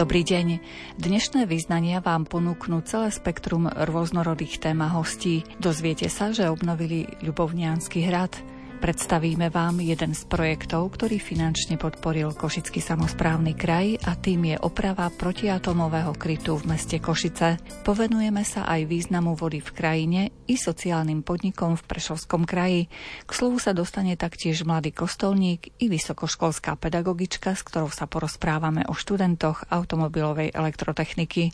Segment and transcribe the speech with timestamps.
[0.00, 0.64] Dobrý deň.
[0.96, 5.44] Dnešné význania vám ponúknú celé spektrum rôznorodých tém a hostí.
[5.60, 8.32] Dozviete sa, že obnovili Ľubovniansky hrad–
[8.80, 15.04] Predstavíme vám jeden z projektov, ktorý finančne podporil Košický samozprávny kraj a tým je oprava
[15.12, 17.60] protiatomového krytu v meste Košice.
[17.84, 22.88] Povenujeme sa aj významu vody v krajine i sociálnym podnikom v Prešovskom kraji.
[23.28, 28.96] K slovu sa dostane taktiež mladý kostolník i vysokoškolská pedagogička, s ktorou sa porozprávame o
[28.96, 31.52] študentoch automobilovej elektrotechniky.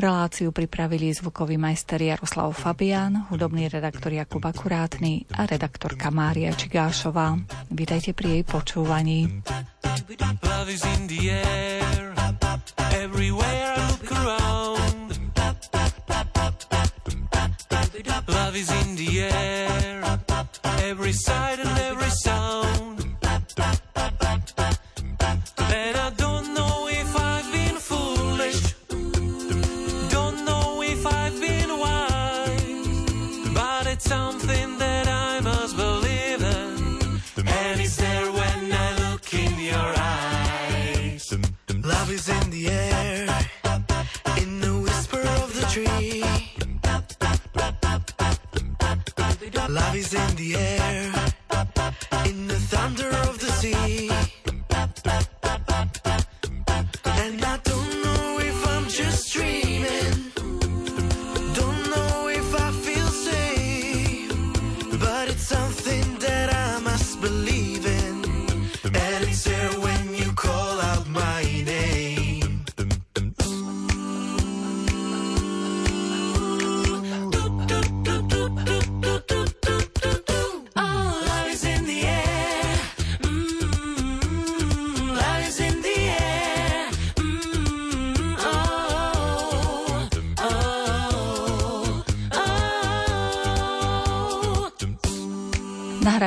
[0.00, 7.36] Reláciu pripravili zvukový majster Jaroslav Fabián, hudobný redaktor Jakub Akurátny a redaktorka Mária Čigášová.
[7.70, 9.42] Vítajte pri jej počúvaní.
[10.42, 12.14] Love is in the air,
[12.96, 15.08] everywhere I look around.
[18.28, 20.00] Love is in the air,
[20.82, 23.03] every sight and every sound.
[49.74, 51.12] Love is in the air,
[52.26, 52.53] in the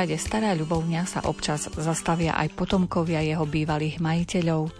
[0.08, 4.72] Hrade Stará ľubovňa sa občas zastavia aj potomkovia jeho bývalých majiteľov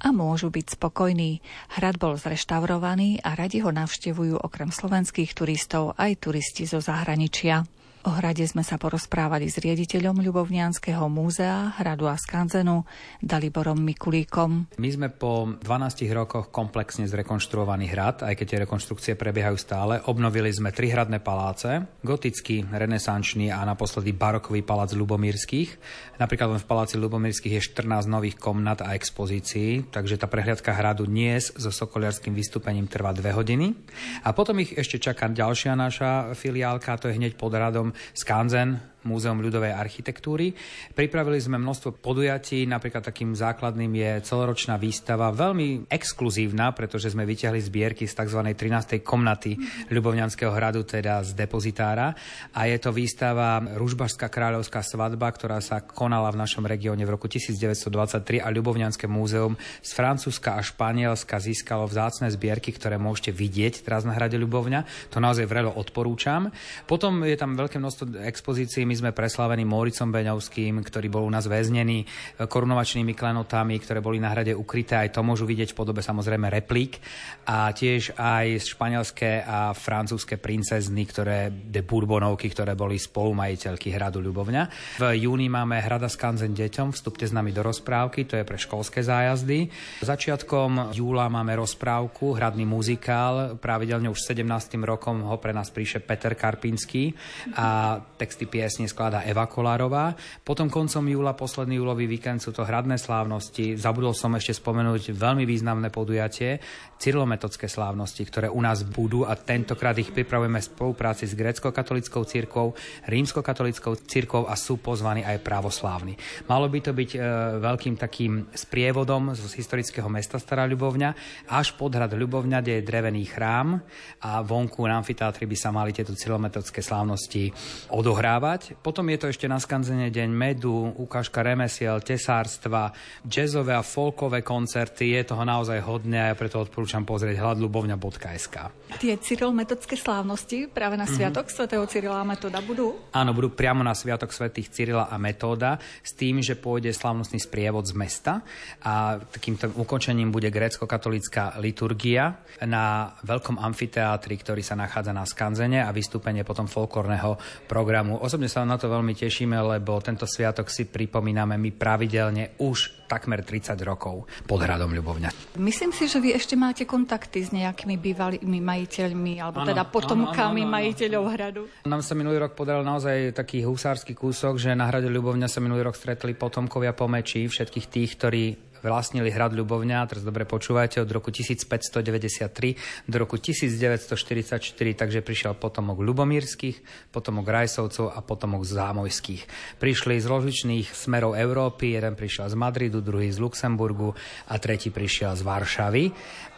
[0.00, 1.44] a môžu byť spokojní.
[1.76, 7.68] Hrad bol zreštaurovaný a radi ho navštevujú okrem slovenských turistov aj turisti zo zahraničia.
[8.02, 12.82] O hrade sme sa porozprávali s riaditeľom Ľubovnianského múzea, hradu a skanzenu,
[13.22, 14.74] Daliborom Mikulíkom.
[14.74, 20.02] My sme po 12 rokoch komplexne zrekonštruovaný hrad, aj keď tie rekonštrukcie prebiehajú stále.
[20.10, 25.70] Obnovili sme tri hradné paláce, gotický, renesančný a naposledy barokový palác Ľubomírskych.
[26.18, 31.06] Napríklad len v paláci Ľubomírskych je 14 nových komnat a expozícií, takže tá prehliadka hradu
[31.06, 33.78] dnes so sokoliarským vystúpením trvá 2 hodiny.
[34.26, 39.42] A potom ich ešte čaká ďalšia naša filiálka, to je hneď pod radom Skanzen, Múzeum
[39.42, 40.54] ľudovej architektúry.
[40.94, 47.58] Pripravili sme množstvo podujatí, napríklad takým základným je celoročná výstava, veľmi exkluzívna, pretože sme vyťahli
[47.58, 48.40] zbierky z tzv.
[48.54, 49.02] 13.
[49.02, 49.58] komnaty
[49.90, 52.14] Ľubovňanského hradu, teda z depozitára.
[52.54, 57.26] A je to výstava Ružbašská kráľovská svadba, ktorá sa konala v našom regióne v roku
[57.26, 64.06] 1923 a Ľubovňanské múzeum z Francúzska a Španielska získalo vzácne zbierky, ktoré môžete vidieť teraz
[64.06, 65.10] na hrade Ľubovňa.
[65.10, 66.52] To naozaj vrelo odporúčam.
[66.86, 71.48] Potom je tam veľké množstvo expozícií my sme preslavení Móricom Beňovským, ktorý bol u nás
[71.48, 72.04] väznený,
[72.44, 75.00] korunovačnými klenotami, ktoré boli na hrade ukryté.
[75.00, 77.00] Aj to môžu vidieť v podobe samozrejme replík.
[77.48, 84.62] A tiež aj španielské a francúzske princezny, ktoré de Bourbonovky, ktoré boli spolumajiteľky hradu Ľubovňa.
[85.00, 89.00] V júni máme Hrada Skanzen deťom, vstupte s nami do rozprávky, to je pre školské
[89.00, 89.72] zájazdy.
[90.04, 94.44] Začiatkom júla máme rozprávku, hradný muzikál, pravidelne už 17.
[94.84, 97.16] rokom ho pre nás píše Peter Karpinský
[97.56, 100.18] a texty piesne piesne skladá Eva Kolárová.
[100.42, 103.78] Potom koncom júla, posledný júlový víkend sú to hradné slávnosti.
[103.78, 106.58] Zabudol som ešte spomenúť veľmi významné podujatie,
[106.98, 112.74] cyrilometodské slávnosti, ktoré u nás budú a tentokrát ich pripravujeme v spolupráci s grécko-katolickou církou,
[113.06, 116.18] rímsko-katolickou církou a sú pozvaní aj pravoslávni.
[116.46, 117.18] Malo by to byť e,
[117.58, 121.10] veľkým takým sprievodom z historického mesta Stará Ľubovňa
[121.50, 123.82] až pod hrad Ľubovňa, kde je drevený chrám
[124.22, 127.50] a vonku na amfiteátri by sa mali tieto cyrilometodské slávnosti
[127.90, 128.71] odohrávať.
[128.78, 132.94] Potom je to ešte na skanzene Deň medu, ukážka remesiel, tesárstva,
[133.26, 135.12] jazzové a folkové koncerty.
[135.12, 138.56] Je toho naozaj hodne a ja preto odporúčam pozrieť hladlubovňa.sk.
[138.96, 141.56] Tie cyrilometodské slávnosti práve na Sviatok mm-hmm.
[141.58, 142.96] svätého Cyrila a Metóda budú?
[143.12, 147.84] Áno, budú priamo na Sviatok svätých Cyrila a Metóda s tým, že pôjde slávnostný sprievod
[147.84, 148.40] z mesta
[148.80, 155.90] a takýmto ukončením bude grécko-katolická liturgia na veľkom amfiteátri, ktorý sa nachádza na Skanzene a
[155.90, 157.36] vystúpenie potom folklórneho
[157.66, 158.22] programu.
[158.22, 163.44] Osobne sa na to veľmi tešíme, lebo tento sviatok si pripomíname my pravidelne už takmer
[163.44, 165.60] 30 rokov pod hradom Ľubovňa.
[165.60, 170.64] Myslím si, že vy ešte máte kontakty s nejakými bývalými majiteľmi, alebo ano, teda potomkami
[170.64, 171.62] ano, ano, ano, majiteľov hradu.
[171.84, 175.84] Nám sa minulý rok podaril naozaj taký husársky kúsok, že na hrade Ľubovňa sa minulý
[175.84, 178.44] rok stretli potomkovia pomeči všetkých tých, ktorí
[178.82, 184.60] vlastnili hrad Ľubovňa, teraz dobre počúvajte, od roku 1593 do roku 1944,
[184.98, 189.78] takže prišiel potomok Ľubomírskych, potomok Rajsovcov a potomok Zámojských.
[189.78, 194.12] Prišli z rozličných smerov Európy, jeden prišiel z Madridu, druhý z Luxemburgu
[194.50, 196.04] a tretí prišiel z Varšavy.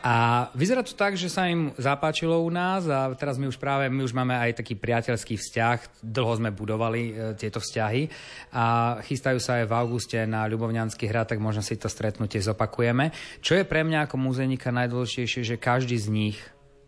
[0.04, 3.88] A vyzerá to tak, že sa im zapáčilo u nás a teraz my už práve,
[3.88, 8.12] my už máme aj taký priateľský vzťah, dlho sme budovali e, tieto vzťahy
[8.52, 8.64] a
[9.00, 13.10] chystajú sa aj v auguste na Ľubovňanský hrad, tak možno si to stretnutie zopakujeme.
[13.42, 16.38] Čo je pre mňa ako muzejníka najdôležitejšie, že každý z nich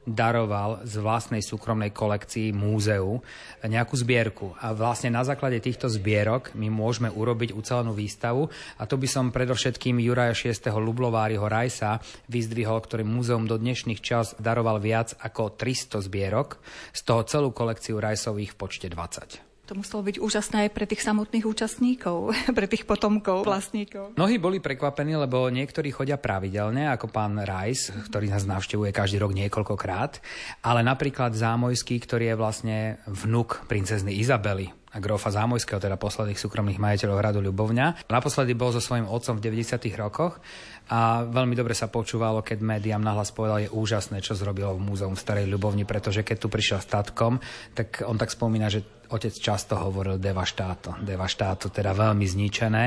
[0.07, 3.19] daroval z vlastnej súkromnej kolekcii múzeu
[3.67, 4.55] nejakú zbierku.
[4.63, 8.47] A vlastne na základe týchto zbierok my môžeme urobiť ucelenú výstavu.
[8.79, 10.71] A to by som predovšetkým Juraja 6.
[10.71, 11.99] Lublováriho Rajsa
[12.31, 16.63] vyzdvihol, ktorý múzeum do dnešných čas daroval viac ako 300 zbierok,
[16.95, 19.46] z toho celú kolekciu Rajsových v počte 20.
[19.67, 24.15] To muselo byť úžasné aj pre tých samotných účastníkov, pre tých potomkov, vlastníkov.
[24.15, 29.35] Mnohí boli prekvapení, lebo niektorí chodia pravidelne, ako pán Rajs, ktorý nás navštevuje každý rok
[29.35, 30.23] niekoľkokrát,
[30.63, 32.79] ale napríklad Zámojský, ktorý je vlastne
[33.11, 38.09] vnuk princezny Izabely, a grofa Zámojského, teda posledných súkromných majiteľov hradu Ľubovňa.
[38.09, 39.93] Naposledy bol so svojím otcom v 90.
[40.01, 40.41] rokoch
[40.87, 45.19] a veľmi dobre sa počúvalo, keď médiám nahlas povedal, je úžasné, čo zrobilo v múzeum
[45.19, 47.43] v Starej Ľubovni, pretože keď tu prišiel statkom,
[47.75, 52.85] tak on tak spomína, že otec často hovoril devaštáto, devaštáto, teda veľmi zničené.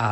[0.00, 0.10] A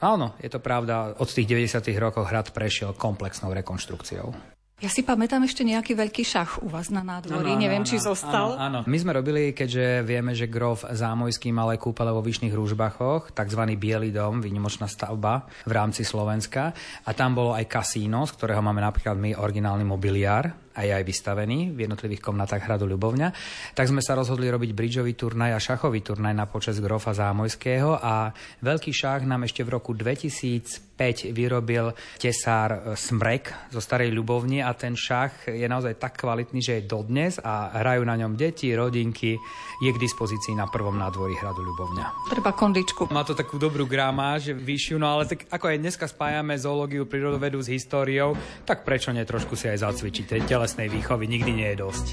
[0.00, 1.80] áno, je to pravda, od tých 90.
[1.96, 4.49] rokov hrad prešiel komplexnou rekonštrukciou.
[4.80, 7.88] Ja si pamätám ešte nejaký veľký šach u vás na nádvorí, no, no, neviem, no,
[7.88, 8.56] či zostal.
[8.56, 8.80] Áno.
[8.88, 13.62] My sme robili, keďže vieme, že grof Zámojský mal aj kúpele vo Vyšných Rúžbachoch, tzv.
[13.76, 16.72] Bielý dom, výnimočná stavba v rámci Slovenska.
[17.04, 21.02] A tam bolo aj kasíno, z ktorého máme napríklad my originálny mobiliár, a je aj
[21.02, 23.28] vystavený v jednotlivých komnatách hradu Ľubovňa,
[23.74, 28.30] tak sme sa rozhodli robiť bridžový turnaj a šachový turnaj na počas grofa Zámojského a
[28.62, 31.90] veľký šach nám ešte v roku 2005 vyrobil
[32.22, 37.34] tesár Smrek zo Starej Ľubovne a ten šach je naozaj tak kvalitný, že je dodnes
[37.42, 39.34] a hrajú na ňom deti, rodinky,
[39.80, 42.30] je k dispozícii na prvom nádvorí hradu Ľubovňa.
[42.30, 43.10] Treba kondičku.
[43.10, 47.58] Má to takú dobrú gramáž, vyššiu, no ale tak ako aj dneska spájame zoológiu, prírodovedu
[47.58, 48.36] s históriou,
[48.68, 50.24] tak prečo nie trošku si aj zacvičiť
[50.60, 52.06] telesnej výchovy nikdy nie je dosť.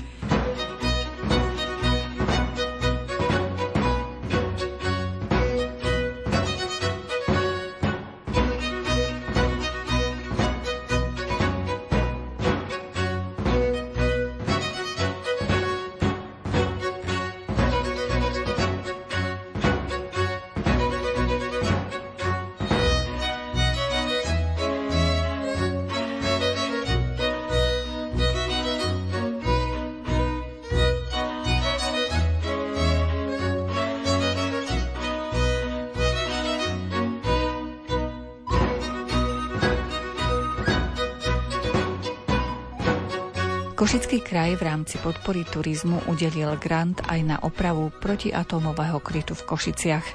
[44.37, 50.05] Kraj v rámci podpory turizmu udelil grant aj na opravu protiatómového krytu v Košiciach.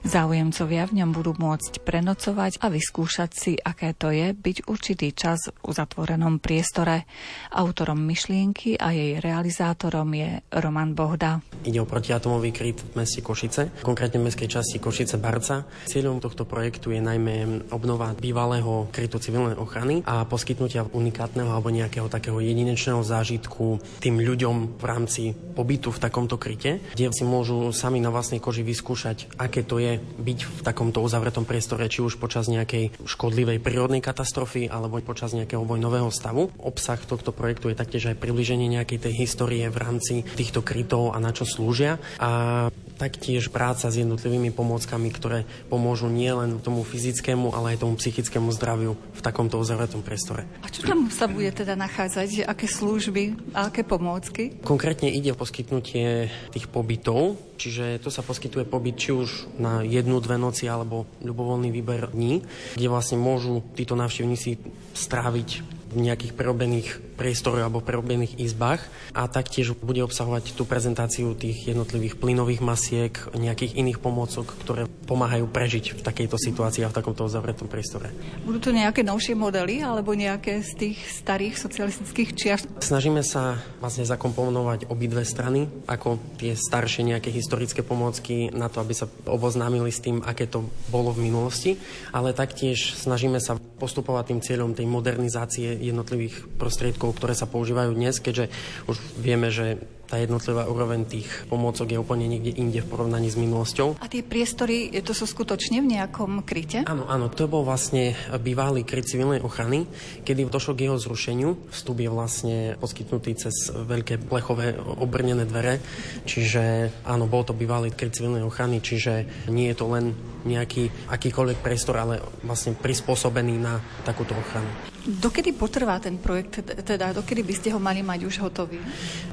[0.00, 5.52] Záujemcovia v ňom budú môcť prenocovať a vyskúšať si, aké to je byť určitý čas
[5.52, 7.04] v uzatvorenom priestore.
[7.52, 11.44] Autorom myšlienky a jej realizátorom je Roman Bohda.
[11.60, 15.68] Ide o protiatomový kryt v meste Košice, konkrétne v mestskej časti Košice Barca.
[15.84, 22.08] Cieľom tohto projektu je najmä obnova bývalého krytu civilnej ochrany a poskytnutia unikátneho alebo nejakého
[22.08, 23.65] takého jedinečného zážitku
[24.00, 28.62] tým ľuďom v rámci pobytu v takomto kryte, kde si môžu sami na vlastnej koži
[28.62, 34.04] vyskúšať, aké to je byť v takomto uzavretom priestore, či už počas nejakej škodlivej prírodnej
[34.04, 36.52] katastrofy alebo počas nejakého vojnového stavu.
[36.60, 41.18] Obsah tohto projektu je taktiež aj približenie nejakej tej histórie v rámci týchto krytov a
[41.22, 41.96] na čo slúžia.
[42.20, 48.48] A taktiež práca s jednotlivými pomôckami, ktoré pomôžu nielen tomu fyzickému, ale aj tomu psychickému
[48.56, 50.48] zdraviu v takomto uzavretom priestore.
[50.64, 52.48] A čo tam sa bude teda nachádzať?
[52.48, 54.64] Aké služby a aké pomôcky?
[54.64, 60.18] Konkrétne ide o poskytnutie tých pobytov, čiže to sa poskytuje pobyt či už na jednu,
[60.24, 62.40] dve noci alebo ľubovoľný výber dní,
[62.74, 64.56] kde vlastne môžu títo návštevníci
[64.96, 68.84] stráviť v nejakých prerobených priestoroch alebo prerobených izbách
[69.16, 75.48] a taktiež bude obsahovať tú prezentáciu tých jednotlivých plynových masiek, nejakých iných pomôcok, ktoré pomáhajú
[75.48, 78.12] prežiť v takejto situácii a v takomto uzavretom priestore.
[78.44, 82.68] Budú to nejaké novšie modely alebo nejaké z tých starých socialistických čiast?
[82.84, 88.92] Snažíme sa vlastne zakomponovať obidve strany, ako tie staršie nejaké historické pomôcky na to, aby
[88.92, 91.80] sa oboznámili s tým, aké to bolo v minulosti,
[92.12, 98.18] ale taktiež snažíme sa postupovať tým cieľom tej modernizácie jednotlivých prostriedkov, ktoré sa používajú dnes,
[98.18, 98.50] keďže
[98.90, 103.34] už vieme, že tá jednotlivá úroveň tých pomôcok je úplne niekde inde v porovnaní s
[103.34, 103.98] minulosťou.
[103.98, 106.86] A tie priestory, to sú skutočne v nejakom kryte?
[106.86, 109.90] Áno, áno, to bol vlastne bývalý kryt civilnej ochrany,
[110.22, 111.74] kedy došlo k jeho zrušeniu.
[111.74, 115.82] Vstup je vlastne poskytnutý cez veľké plechové obrnené dvere,
[116.22, 120.14] čiže áno, bol to bývalý kryt civilnej ochrany, čiže nie je to len
[120.46, 124.70] nejaký akýkoľvek priestor, ale vlastne prispôsobený na takúto ochranu.
[125.06, 128.82] Dokedy potrvá ten projekt, teda dokedy by ste ho mali mať už hotový?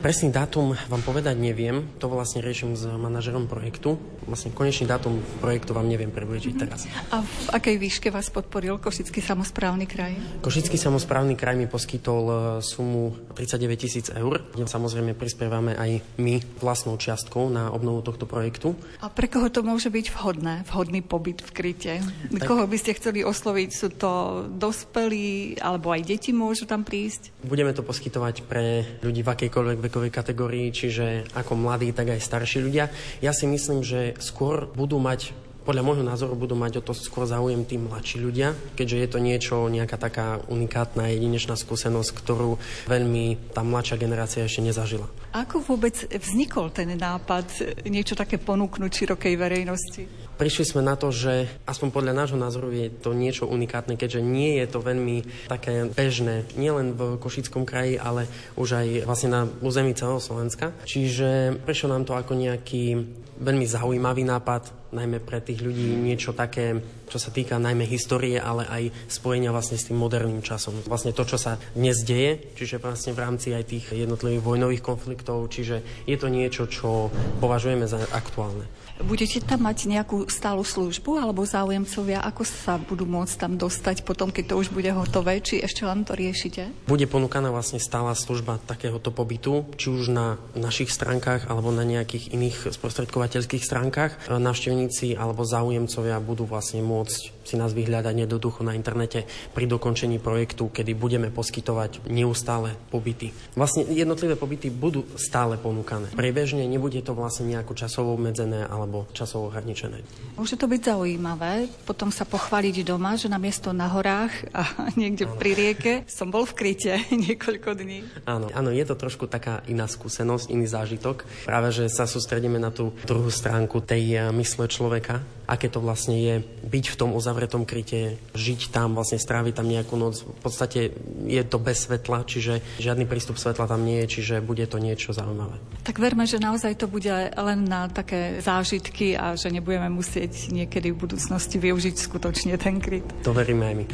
[0.06, 3.98] Presný dátum vám povedať neviem, to vlastne riešim s manažerom projektu.
[4.30, 6.63] Vlastne konečný dátum projektu vám neviem približiť mm-hmm.
[6.70, 6.86] teraz.
[7.10, 10.13] A v akej výške vás podporil Košický samozprávny kraj?
[10.46, 17.01] Košický samozprávny kraj mi poskytol e, sumu 39 tisíc eur, samozrejme prispievame aj my vlastnou
[17.01, 18.77] čiastkou na obnovu tohto projektu.
[19.01, 21.94] A pre koho to môže byť vhodné, vhodný pobyt v kryte?
[22.30, 22.46] Tak...
[22.46, 23.70] Koho by ste chceli osloviť?
[23.74, 27.32] Sú to dospelí alebo aj deti môžu tam prísť?
[27.48, 32.60] Budeme to poskytovať pre ľudí v akejkoľvek vekovej kategórii, čiže ako mladí, tak aj starší
[32.60, 32.91] ľudia.
[33.24, 35.32] Ja si myslím, že skôr budú mať
[35.63, 39.20] podľa môjho názoru budú mať o to skôr záujem tí mladší ľudia, keďže je to
[39.24, 42.60] niečo, nejaká taká unikátna, jedinečná skúsenosť, ktorú
[42.91, 45.08] veľmi tá mladšia generácia ešte nezažila.
[45.34, 50.03] Ako vôbec vznikol ten nápad niečo také ponúknuť širokej verejnosti?
[50.38, 54.62] Prišli sme na to, že aspoň podľa nášho názoru je to niečo unikátne, keďže nie
[54.62, 59.98] je to veľmi také bežné, nielen v Košickom kraji, ale už aj vlastne na území
[59.98, 60.74] celého Slovenska.
[60.86, 62.98] Čiže prišlo nám to ako nejaký
[63.40, 66.78] veľmi zaujímavý nápad, najmä pre tých ľudí niečo také,
[67.10, 70.78] čo sa týka najmä histórie, ale aj spojenia vlastne s tým moderným časom.
[70.86, 75.50] Vlastne to, čo sa dnes deje, čiže vlastne v rámci aj tých jednotlivých vojnových konfliktov,
[75.50, 77.10] čiže je to niečo, čo
[77.42, 78.83] považujeme za aktuálne.
[79.02, 84.30] Budete tam mať nejakú stálu službu alebo záujemcovia, ako sa budú môcť tam dostať potom,
[84.30, 86.70] keď to už bude hotové, či ešte len to riešite?
[86.86, 92.38] Bude ponúkaná vlastne stála služba takéhoto pobytu, či už na našich stránkach alebo na nejakých
[92.38, 94.30] iných sprostredkovateľských stránkach.
[94.30, 99.26] Návštevníci alebo záujemcovia budú vlastne môcť si nás vyhľadať nedoducho na internete
[99.58, 103.34] pri dokončení projektu, kedy budeme poskytovať neustále pobyty.
[103.58, 106.14] Vlastne jednotlivé pobyty budú stále ponúkané.
[106.14, 110.04] Prebežne nebude to vlastne nejako časovo obmedzené, ale alebo časovo ohraničené.
[110.36, 114.68] Môže to byť zaujímavé, potom sa pochváliť doma, že na miesto na horách a
[115.00, 115.40] niekde ano.
[115.40, 117.00] pri rieke som bol v kryte
[117.32, 118.04] niekoľko dní.
[118.28, 121.24] Áno, áno, je to trošku taká iná skúsenosť, iný zážitok.
[121.48, 126.36] Práve, že sa sústredíme na tú druhú stránku tej mysle človeka, aké to vlastne je
[126.44, 130.24] byť v tom uzavretom kryte, žiť tam, vlastne stráviť tam nejakú noc.
[130.24, 130.96] V podstate
[131.28, 135.12] je to bez svetla, čiže žiadny prístup svetla tam nie je, čiže bude to niečo
[135.12, 135.60] zaujímavé.
[135.84, 140.96] Tak verme, že naozaj to bude len na také zážitky a že nebudeme musieť niekedy
[140.96, 143.06] v budúcnosti využiť skutočne ten kryt.
[143.28, 143.86] To veríme aj my.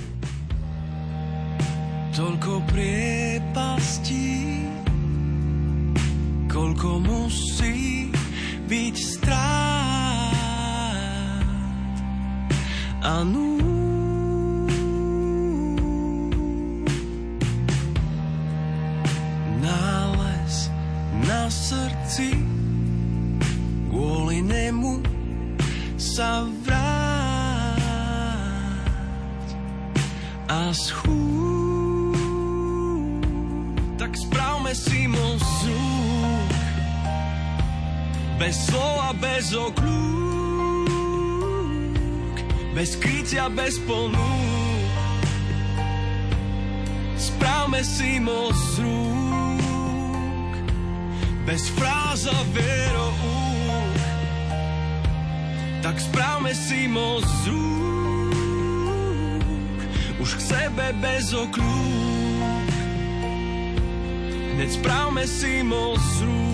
[2.20, 4.28] Toľko priepastí,
[6.52, 8.12] koľko musí
[8.68, 9.99] byť strach
[13.00, 13.24] a
[19.60, 20.72] Nález
[21.28, 22.36] na srdci.
[23.92, 25.04] Kvôli nemu
[25.96, 26.90] sa vráť.
[30.50, 32.16] A schúd.
[34.00, 35.40] Tak správme si môj
[38.40, 40.29] bez slova, bez okľúd
[42.80, 44.32] bez krytia, bez ponú.
[47.20, 50.54] Správme si moc z rúk,
[51.44, 54.00] bez fráza veroúk.
[55.84, 58.64] Tak správme si moc z rúk,
[60.24, 62.72] už k sebe bez okľúk.
[64.56, 66.49] Hneď správme si moc z rúk,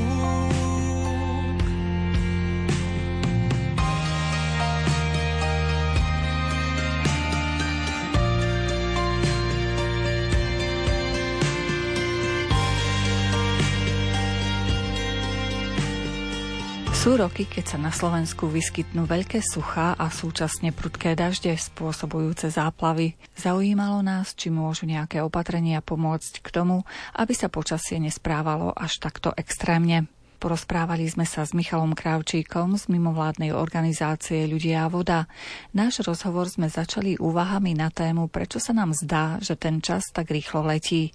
[17.05, 23.13] Sú roky, keď sa na Slovensku vyskytnú veľké suchá a súčasne prudké dažde spôsobujúce záplavy.
[23.37, 26.81] Zaujímalo nás, či môžu nejaké opatrenia pomôcť k tomu,
[27.13, 30.09] aby sa počasie nesprávalo až takto extrémne.
[30.41, 35.29] Porozprávali sme sa s Michalom Kravčíkom z mimovládnej organizácie Ľudia a voda.
[35.77, 40.33] Náš rozhovor sme začali úvahami na tému, prečo sa nám zdá, že ten čas tak
[40.33, 41.13] rýchlo letí.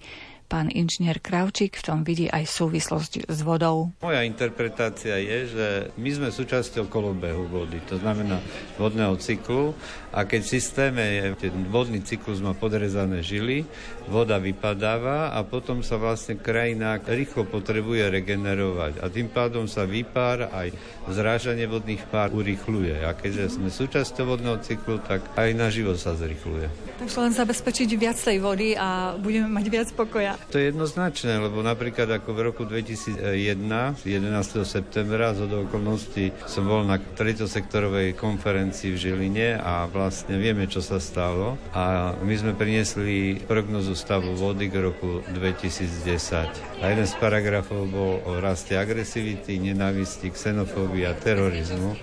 [0.51, 3.95] Pán inžinier Kravčík v tom vidí aj súvislosť s vodou.
[4.03, 8.35] Moja interpretácia je, že my sme súčasťou kolobehu vody, to znamená
[8.75, 9.71] vodného cyklu
[10.11, 13.63] a keď v systéme je, ten vodný cyklus má podrezané žily,
[14.11, 20.51] voda vypadáva a potom sa vlastne krajina rýchlo potrebuje regenerovať a tým pádom sa vypár
[20.51, 20.75] aj
[21.07, 26.11] zrážanie vodných pár urychluje a keďže sme súčasťou vodného cyklu, tak aj na život sa
[26.11, 26.67] zrychluje.
[26.99, 30.40] Takže len zabezpečiť viac tej vody a budeme mať viac pokoja.
[30.49, 34.65] To je jednoznačné, lebo napríklad ako v roku 2001, 11.
[34.65, 40.97] septembra, z okolností som bol na sektorovej konferencii v Žiline a vlastne vieme, čo sa
[40.97, 41.55] stalo.
[41.71, 46.81] A my sme priniesli prognozu stavu vody k roku 2010.
[46.81, 51.95] A jeden z paragrafov bol o raste agresivity, nenávisti, xenofóbii a terorizmu.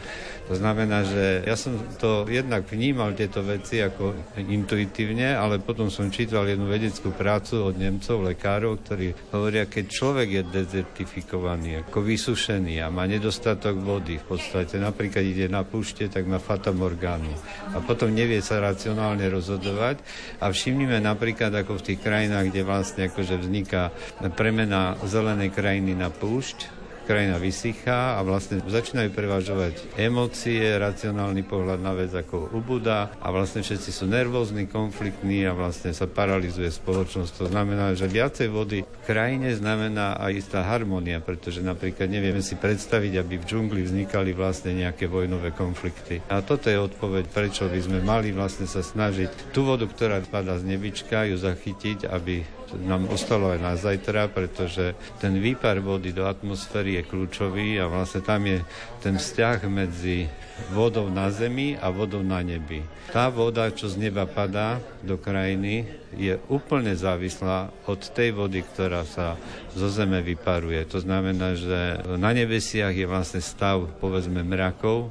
[0.48, 6.08] To znamená, že ja som to jednak vnímal tieto veci ako intuitívne, ale potom som
[6.08, 12.80] čítal jednu vedeckú prácu od Nemcov, lekárov, ktorí hovoria, keď človek je dezertifikovaný, ako vysušený
[12.80, 17.28] a má nedostatok vody, v podstate napríklad ide na púšte, tak má fatamorgánu
[17.76, 20.00] a potom nevie sa racionálne rozhodovať.
[20.40, 23.92] A všimnime napríklad ako v tých krajinách, kde vlastne akože vzniká
[24.32, 26.77] premena zelenej krajiny na púšť,
[27.08, 33.64] krajina vysychá a vlastne začínajú prevažovať emócie, racionálny pohľad na vec ako ubúda a vlastne
[33.64, 37.32] všetci sú nervózni, konfliktní a vlastne sa paralizuje spoločnosť.
[37.40, 42.60] To znamená, že viacej vody v krajine znamená aj istá harmonia, pretože napríklad nevieme si
[42.60, 46.20] predstaviť, aby v džungli vznikali vlastne nejaké vojnové konflikty.
[46.28, 50.60] A toto je odpoveď, prečo by sme mali vlastne sa snažiť tú vodu, ktorá padá
[50.60, 56.28] z nebička, ju zachytiť, aby nám ostalo aj na zajtra, pretože ten výpar vody do
[56.28, 58.60] atmosféry je kľúčový a vlastne tam je
[59.00, 60.28] ten vzťah medzi
[60.74, 62.82] vodou na zemi a vodou na nebi.
[63.08, 69.06] Tá voda, čo z neba padá do krajiny, je úplne závislá od tej vody, ktorá
[69.08, 69.40] sa
[69.72, 70.84] zo zeme vyparuje.
[70.92, 75.08] To znamená, že na nebesiach je vlastne stav, povedzme, mrakov,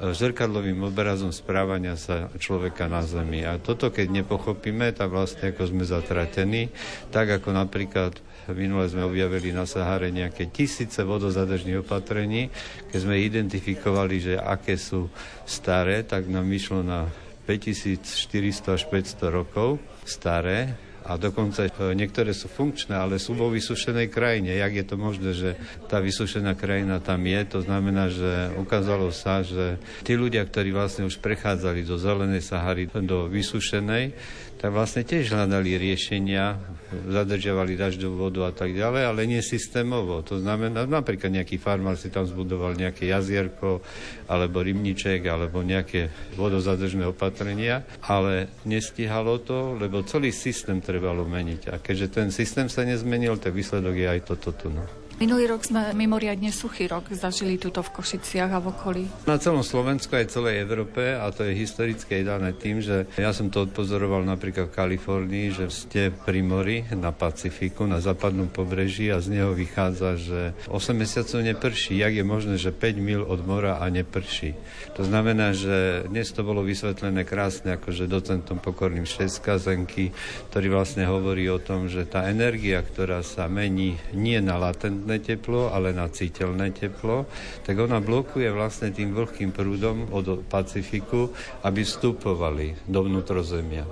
[0.00, 3.44] zrkadlovým obrazom správania sa človeka na Zemi.
[3.44, 6.72] A toto, keď nepochopíme, tak vlastne ako sme zatratení,
[7.12, 8.16] tak ako napríklad
[8.50, 12.48] minule sme objavili na Sahare nejaké tisíce vodozadržných opatrení,
[12.90, 15.12] keď sme identifikovali, že aké sú
[15.44, 17.06] staré, tak nám vyšlo na
[17.44, 24.06] 5400 až 500 rokov staré a dokonca e, niektoré sú funkčné, ale sú vo vysušenej
[24.06, 24.54] krajine.
[24.54, 25.58] Jak je to možné, že
[25.90, 27.40] tá vysušená krajina tam je?
[27.50, 32.86] To znamená, že ukázalo sa, že tí ľudia, ktorí vlastne už prechádzali do zelenej Sahary,
[32.86, 34.14] do vysušenej,
[34.60, 36.60] tak vlastne tiež hľadali riešenia,
[37.08, 40.20] zadržiavali dažďovú vodu a tak ďalej, ale nie systémovo.
[40.28, 43.80] To znamená, napríklad nejaký farmár si tam zbudoval nejaké jazierko,
[44.28, 51.72] alebo rybniček, alebo nejaké vodozadržné opatrenia, ale nestihalo to, lebo celý systém trebalo meniť.
[51.72, 54.68] A keďže ten systém sa nezmenil, tak výsledok je aj toto tu.
[54.68, 54.99] No.
[55.20, 59.04] Minulý rok sme mimoriadne suchý rok zažili tuto v Košiciach a v okolí.
[59.28, 63.52] Na celom Slovensku aj celej Európe a to je historické dané tým, že ja som
[63.52, 69.20] to odpozoroval napríklad v Kalifornii, že ste pri mori na Pacifiku, na západnom pobreží a
[69.20, 70.40] z neho vychádza, že
[70.72, 72.00] 8 mesiacov neprší.
[72.00, 74.56] Jak je možné, že 5 mil od mora a neprší?
[74.96, 80.16] To znamená, že dnes to bolo vysvetlené krásne akože docentom pokorným Šeskazenky,
[80.48, 85.18] ktorý vlastne hovorí o tom, že tá energia, ktorá sa mení nie na latentné absolútne
[85.18, 87.26] teplo, ale na citeľné teplo,
[87.66, 91.34] tak ona blokuje vlastne tým vlhkým prúdom od Pacifiku,
[91.66, 93.82] aby vstupovali do vnútrozemia.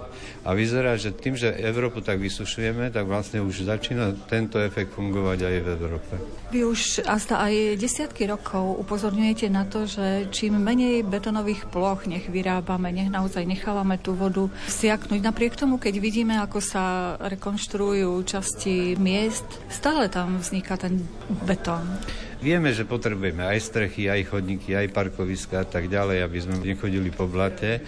[0.47, 5.39] A vyzerá, že tým, že Európu tak vysušujeme, tak vlastne už začína tento efekt fungovať
[5.43, 6.15] aj v Európe.
[6.49, 12.31] Vy už asta aj desiatky rokov upozorňujete na to, že čím menej betonových ploch nech
[12.33, 15.21] vyrábame, nech naozaj nechávame tú vodu siaknúť.
[15.21, 16.85] Napriek tomu, keď vidíme, ako sa
[17.21, 21.05] rekonštruujú časti miest, stále tam vzniká ten
[21.45, 21.85] betón.
[22.39, 27.11] Vieme, že potrebujeme aj strechy, aj chodníky, aj parkoviska a tak ďalej, aby sme nechodili
[27.11, 27.83] po blate,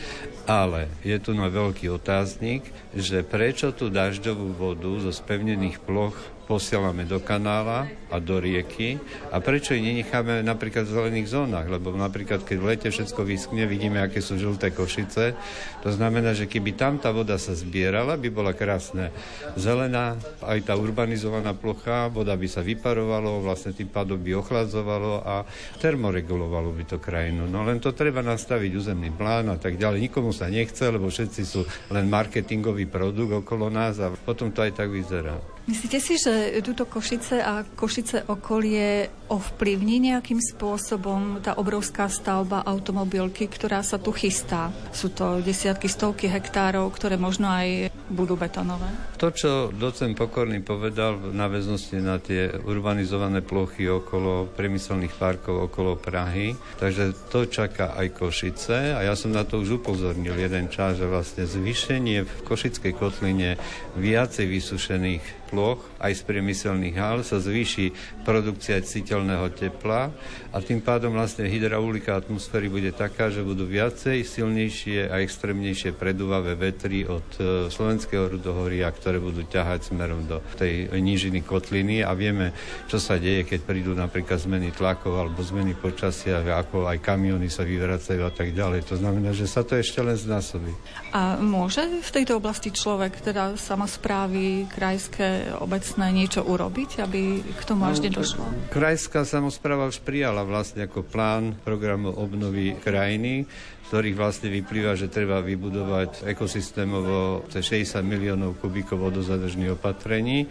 [0.51, 6.19] ale je tu na veľký otáznik, že prečo tú dažďovú vodu zo spevnených ploch
[6.51, 8.99] posielame do kanála a do rieky
[9.31, 13.71] a prečo ich nenecháme napríklad v zelených zónach, lebo napríklad keď v lete všetko vyskne,
[13.71, 15.39] vidíme, aké sú žlté košice,
[15.87, 19.15] to znamená, že keby tam tá voda sa zbierala, by bola krásne
[19.55, 25.47] zelená, aj tá urbanizovaná plocha, voda by sa vyparovalo, vlastne tým pádom by ochladzovalo a
[25.79, 27.47] termoregulovalo by to krajinu.
[27.47, 30.11] No len to treba nastaviť územný plán a tak ďalej.
[30.11, 31.63] Nikomu sa nechce, lebo všetci sú
[31.95, 35.39] len marketingový produkt okolo nás a potom to aj tak vyzerá.
[35.67, 43.47] Myslíte si, že túto Košice a Košice okolie ovplyvní nejakým spôsobom tá obrovská stavba automobilky,
[43.47, 44.75] ktorá sa tu chystá?
[44.91, 48.91] Sú to desiatky, stovky hektárov, ktoré možno aj budú betonové?
[49.23, 55.95] To, čo docent Pokorný povedal v náväznosti na tie urbanizované plochy okolo priemyselných parkov, okolo
[55.95, 60.99] Prahy, takže to čaká aj Košice a ja som na to už upozornil jeden čas,
[60.99, 63.55] že vlastne zvýšenie v Košickej kotline
[63.95, 67.93] viacej vysušených ploch, aj z priemyselných hál, sa zvýši
[68.25, 70.09] produkcia citeľného tepla
[70.51, 76.59] a tým pádom vlastne hydraulika atmosféry bude taká, že budú viacej silnejšie a extrémnejšie predúvavé
[76.59, 82.51] vetry od e, slovenského rudohoria, ktoré budú ťahať smerom do tej nížiny kotliny a vieme,
[82.91, 87.63] čo sa deje, keď prídu napríklad zmeny tlakov alebo zmeny počasia, ako aj kamiony sa
[87.63, 88.91] vyvracajú a tak ďalej.
[88.91, 90.75] To znamená, že sa to ešte len znásobí.
[91.15, 97.87] A môže v tejto oblasti človek, teda samozprávy, krajské obecné niečo urobiť, aby k tomu
[97.87, 98.45] až no, nedošlo?
[98.75, 103.45] Krajská samozpráva už prijala vlastne ako plán programu obnovy krajiny,
[103.91, 110.47] ktorých vlastne vyplýva, že treba vybudovať ekosystémovo 60 miliónov kubíkov vodozadržných opatrení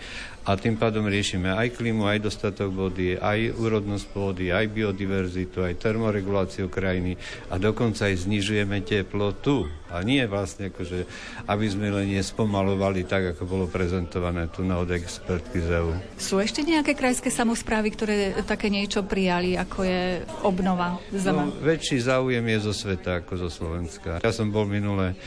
[0.50, 5.78] a tým pádom riešime aj klímu, aj dostatok vody, aj úrodnosť pôdy, aj biodiverzitu, aj
[5.78, 7.14] termoreguláciu krajiny
[7.54, 9.70] a dokonca aj znižujeme teplotu.
[9.90, 11.06] A nie vlastne akože,
[11.50, 15.98] aby sme len nespomalovali tak, ako bolo prezentované tu na od expertky ZEU.
[16.14, 20.02] Sú ešte nejaké krajské samozprávy, ktoré také niečo prijali, ako je
[20.46, 21.50] obnova zeme?
[21.50, 24.22] No, väčší záujem je zo sveta ako zo Slovenska.
[24.22, 25.18] Ja som bol minule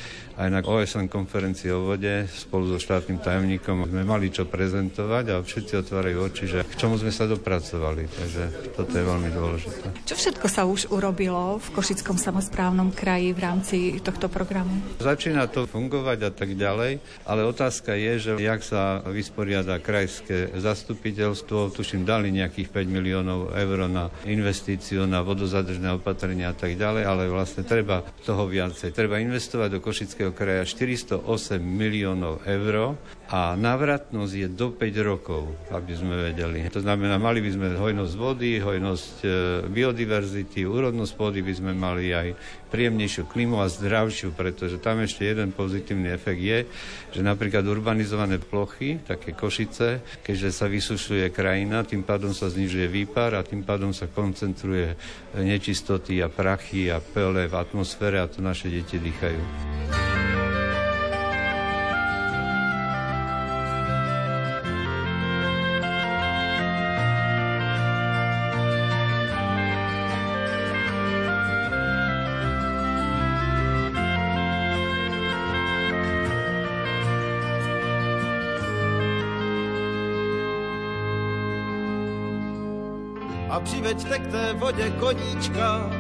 [0.42, 5.37] aj na OSN konferencii o vode spolu so štátnym tajomníkom sme mali čo prezentovať a
[5.38, 8.11] všetci otvárajú oči, že k čomu sme sa dopracovali.
[8.11, 8.42] Takže
[8.74, 9.87] toto je veľmi dôležité.
[10.02, 14.74] Čo všetko sa už urobilo v Košickom samozprávnom kraji v rámci tohto programu?
[14.98, 21.70] Začína to fungovať a tak ďalej, ale otázka je, že jak sa vysporiada krajské zastupiteľstvo,
[21.70, 27.31] tuším dali nejakých 5 miliónov eur na investíciu, na vodozadržné opatrenia a tak ďalej, ale
[27.31, 28.90] vlastne treba toho viacej.
[28.90, 32.97] Treba investovať do Košického kraja 408 miliónov eur
[33.30, 36.66] a navratnosť je do 5 rokov, aby sme vedeli.
[36.68, 39.28] To znamená, mali by sme hojnosť vody, hojnosť e,
[39.72, 42.35] biodiverzity, úrodnosť pôdy by sme mali aj
[42.68, 46.64] príjemnejšiu klimu a zdravšiu, pretože tam ešte jeden pozitívny efekt je,
[47.12, 53.37] že napríklad urbanizované plochy, také košice, keďže sa vysušuje krajina, tým pádom sa znižuje výpar
[53.37, 54.96] a tým pádom sa koncentruje
[55.37, 60.32] nečistoty a prachy a pele v atmosfére a to naše deti dýchajú.
[83.60, 85.90] Přiveďte k té vodě koníčka,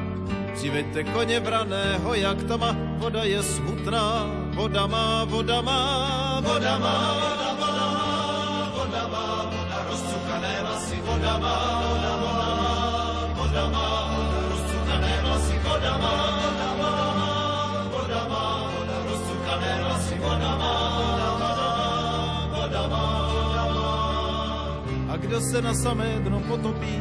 [0.54, 6.96] přiveďte koně vraného, jak to má, voda je smutná, voda má, voda má, voda má,
[7.20, 11.56] voda má, voda má, voda rozcukané vlasy, voda má,
[11.88, 12.36] voda má,
[13.36, 13.88] voda má,
[14.50, 16.92] rozcukané vlasy, voda má, voda má,
[17.92, 18.44] voda má,
[18.76, 23.32] voda rozcukané vlasy, voda má, voda má, voda má.
[25.12, 27.00] A kdo se na samé dno potopí,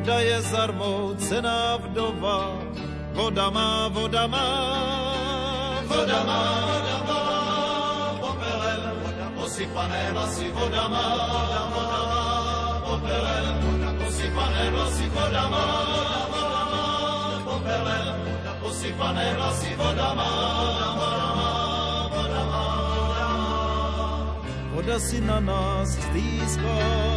[0.00, 2.56] Voda je zarmoucená vdova,
[3.12, 4.48] voda má, voda má,
[5.84, 6.40] voda má,
[6.72, 7.20] voda má,
[8.16, 8.82] popelem,
[9.36, 11.04] posypané vlasy, voda má,
[11.68, 12.24] voda má,
[12.80, 13.56] popelem,
[14.00, 15.66] posypané vlasy, voda má,
[16.32, 16.84] voda má,
[17.44, 20.30] popelem, voda posypané vlasy, voda má,
[21.04, 21.52] voda má,
[22.08, 22.64] voda má.
[24.72, 27.09] voda si na nás stýská.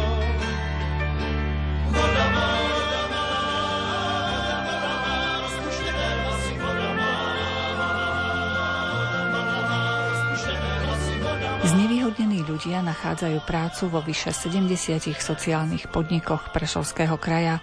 [12.54, 17.58] Ľudia nachádzajú prácu vo vyše 70 sociálnych podnikoch Prešovského kraja.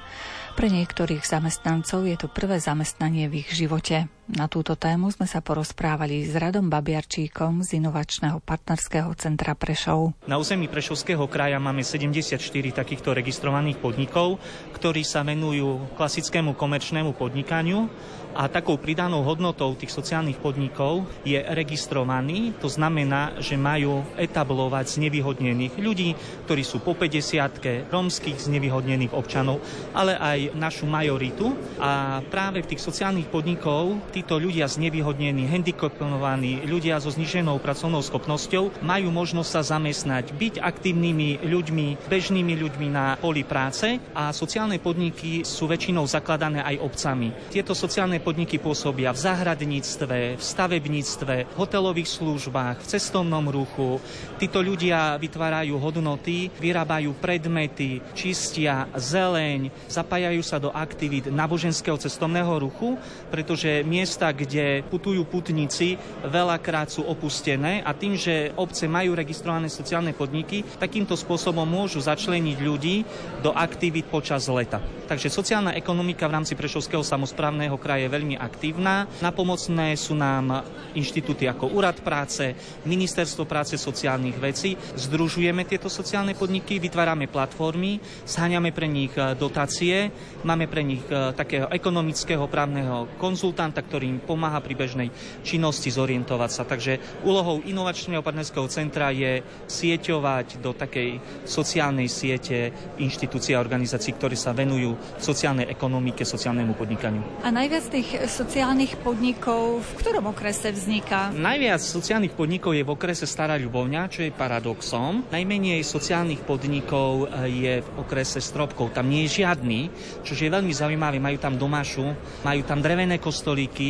[0.59, 4.11] Pre niektorých zamestnancov je to prvé zamestnanie v ich živote.
[4.31, 10.15] Na túto tému sme sa porozprávali s Radom Babiarčíkom z Inovačného partnerského centra Prešov.
[10.23, 12.39] Na území Prešovského kraja máme 74
[12.71, 14.39] takýchto registrovaných podnikov,
[14.71, 17.91] ktorí sa venujú klasickému komerčnému podnikaniu
[18.31, 22.55] a takou pridanou hodnotou tých sociálnych podnikov je registrovaný.
[22.63, 26.15] To znamená, že majú etablovať znevýhodnených ľudí,
[26.47, 29.59] ktorí sú po 50 rómskych znevýhodnených občanov,
[29.91, 31.51] ale aj našu majoritu.
[31.83, 38.85] A práve v tých sociálnych podnikov títo ľudia znevýhodnení, handicapovaní, ľudia so zniženou pracovnou schopnosťou
[38.85, 45.41] majú možnosť sa zamestnať, byť aktívnymi ľuďmi, bežnými ľuďmi na poli práce a sociálne podniky
[45.41, 47.33] sú väčšinou zakladané aj obcami.
[47.49, 53.97] Tieto sociálne podniky pôsobia v zahradníctve, v stavebníctve, v hotelových službách, v cestovnom ruchu.
[54.37, 63.01] Títo ľudia vytvárajú hodnoty, vyrábajú predmety, čistia zeleň, zapájajú sa do aktivít náboženského cestovného ruchu,
[63.33, 65.93] pretože miesta, kde putujú putníci,
[66.25, 72.57] veľakrát sú opustené a tým, že obce majú registrované sociálne podniky, takýmto spôsobom môžu začleniť
[72.57, 73.05] ľudí
[73.45, 74.81] do aktivít počas leta.
[75.05, 79.05] Takže sociálna ekonomika v rámci Prešovského samozprávneho kraje veľmi aktívna.
[79.21, 80.65] Napomocné sú nám
[80.97, 84.73] inštitúty ako Úrad práce, Ministerstvo práce sociálnych vecí.
[84.97, 90.09] Združujeme tieto sociálne podniky, vytvárame platformy, sháňame pre nich dotácie,
[90.41, 95.11] máme pre nich e, takého ekonomického právneho konzultanta, ktorý im pomáha pri bežnej
[95.43, 96.63] činnosti zorientovať sa.
[96.63, 104.39] Takže úlohou inovačného partnerského centra je sieťovať do takej sociálnej siete inštitúcií a organizácií, ktoré
[104.39, 107.43] sa venujú sociálnej ekonomike, sociálnemu podnikaniu.
[107.43, 111.35] A najviac tých sociálnych podnikov v ktorom okrese vzniká?
[111.35, 115.27] Najviac sociálnych podnikov je v okrese Stará Ľubovňa, čo je paradoxom.
[115.27, 118.95] Najmenej sociálnych podnikov je v okrese Stropkov.
[118.95, 121.17] Tam nie je žiadny, čo je veľmi zaujímavé.
[121.17, 122.05] Majú tam domašu,
[122.45, 123.80] majú tam drevené kostolíky,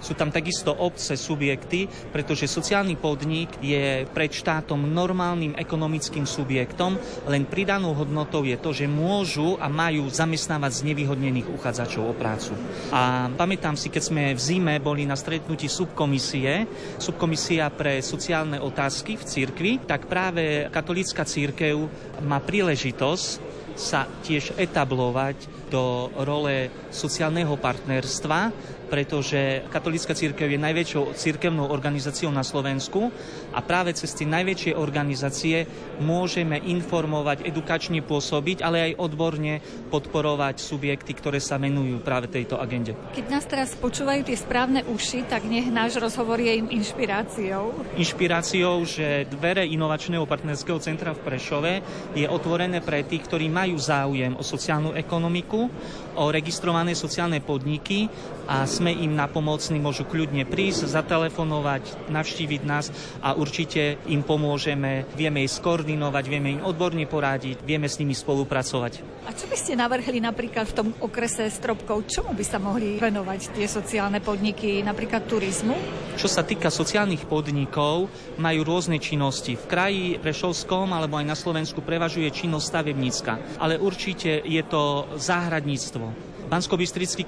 [0.00, 6.96] sú tam takisto obce, subjekty, pretože sociálny podnik je pred štátom normálnym ekonomickým subjektom,
[7.28, 12.52] len pridanou hodnotou je to, že môžu a majú zamestnávať znevýhodnených uchádzačov o prácu.
[12.94, 19.18] A pamätám si, keď sme v zime boli na stretnutí subkomisie, subkomisia pre sociálne otázky
[19.18, 21.76] v cirkvi, tak práve katolícka církev
[22.24, 28.50] má príležitosť sa tiež etablovať do role sociálneho partnerstva
[28.90, 33.14] pretože katolícka církev je najväčšou církevnou organizáciou na Slovensku
[33.54, 35.70] a práve cez tie najväčšie organizácie
[36.02, 42.98] môžeme informovať, edukačne pôsobiť, ale aj odborne podporovať subjekty, ktoré sa venujú práve tejto agende.
[43.14, 47.94] Keď nás teraz počúvajú tie správne uši, tak nech náš rozhovor je im inšpiráciou.
[47.94, 51.72] Inšpiráciou, že dvere inovačného partnerského centra v Prešove
[52.18, 55.70] je otvorené pre tých, ktorí majú záujem o sociálnu ekonomiku,
[56.18, 58.10] o registrované sociálne podniky
[58.50, 62.88] a sme im napomocní, môžu kľudne prísť, zatelefonovať, navštíviť nás
[63.20, 69.20] a určite im pomôžeme, vieme ich skoordinovať, vieme im odborne poradiť, vieme s nimi spolupracovať.
[69.28, 72.08] A čo by ste navrhli napríklad v tom okrese stropkov?
[72.08, 75.76] Čomu by sa mohli venovať tie sociálne podniky, napríklad turizmu?
[76.16, 78.08] Čo sa týka sociálnych podnikov,
[78.40, 79.60] majú rôzne činnosti.
[79.60, 86.30] V kraji Prešovskom alebo aj na Slovensku prevažuje činnosť stavebnícka, ale určite je to záhradníctvo
[86.50, 86.74] bansko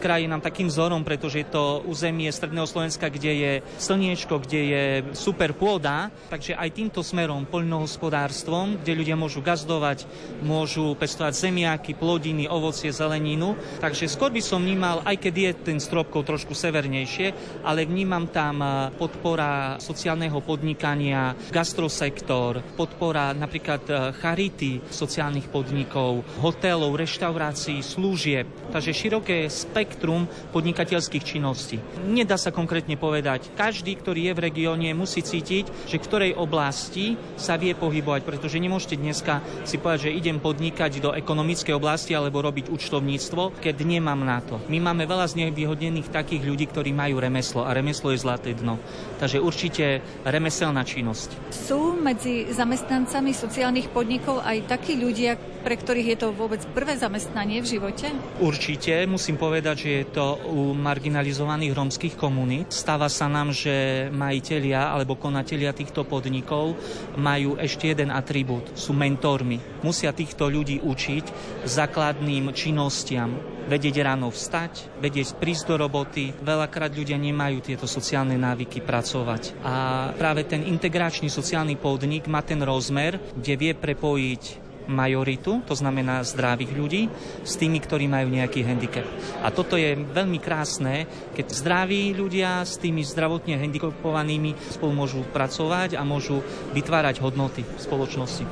[0.03, 4.61] kraj je nám takým vzorom, pretože je to územie Stredného Slovenska, kde je slniečko, kde
[4.61, 10.11] je super pôda, takže aj týmto smerom poľnohospodárstvom, kde ľudia môžu gazdovať,
[10.43, 13.55] môžu pestovať zemiaky, plodiny, ovocie, zeleninu.
[13.79, 18.59] Takže skôr by som vnímal, aj keď je ten stropkov trošku severnejšie, ale vnímam tam
[18.59, 28.51] eh, podpora sociálneho podnikania, gastrosektor, podpora napríklad eh, charity sociálnych podnikov, hotelov, reštaurácií, služieb.
[28.75, 30.25] Takže široké spektrum
[30.57, 31.77] podnikateľských činností.
[32.09, 33.53] Nedá sa konkrétne povedať.
[33.53, 38.57] Každý, ktorý je v regióne, musí cítiť, že v ktorej oblasti sa vie pohybovať, pretože
[38.57, 44.25] nemôžete dneska si povedať, že idem podnikať do ekonomickej oblasti alebo robiť účtovníctvo, keď nemám
[44.25, 44.57] na to.
[44.73, 48.81] My máme veľa z nevyhodnených takých ľudí, ktorí majú remeslo a remeslo je zlaté dno.
[49.21, 51.53] Takže určite remeselná činnosť.
[51.53, 57.63] Sú medzi zamestnancami sociálnych podnikov aj takí ľudia, pre ktorých je to vôbec prvé zamestnanie
[57.63, 58.11] v živote?
[58.43, 62.71] Určite musím povedať, že je to u marginalizovaných rómskych komunít.
[62.71, 66.79] Stáva sa nám, že majiteľia alebo konatelia týchto podnikov
[67.19, 69.61] majú ešte jeden atribút, sú mentormi.
[69.83, 71.25] Musia týchto ľudí učiť
[71.67, 73.35] základným činnostiam,
[73.67, 76.35] vedieť ráno vstať, vedieť prísť do roboty.
[76.43, 79.59] Veľakrát ľudia nemajú tieto sociálne návyky pracovať.
[79.63, 79.75] A
[80.15, 86.73] práve ten integračný sociálny podnik má ten rozmer, kde vie prepojiť majoritu, to znamená zdravých
[86.73, 87.03] ľudí,
[87.43, 89.07] s tými, ktorí majú nejaký handicap.
[89.43, 95.99] A toto je veľmi krásne, keď zdraví ľudia s tými zdravotne handicapovanými spolu môžu pracovať
[95.99, 96.41] a môžu
[96.73, 98.45] vytvárať hodnoty v spoločnosti.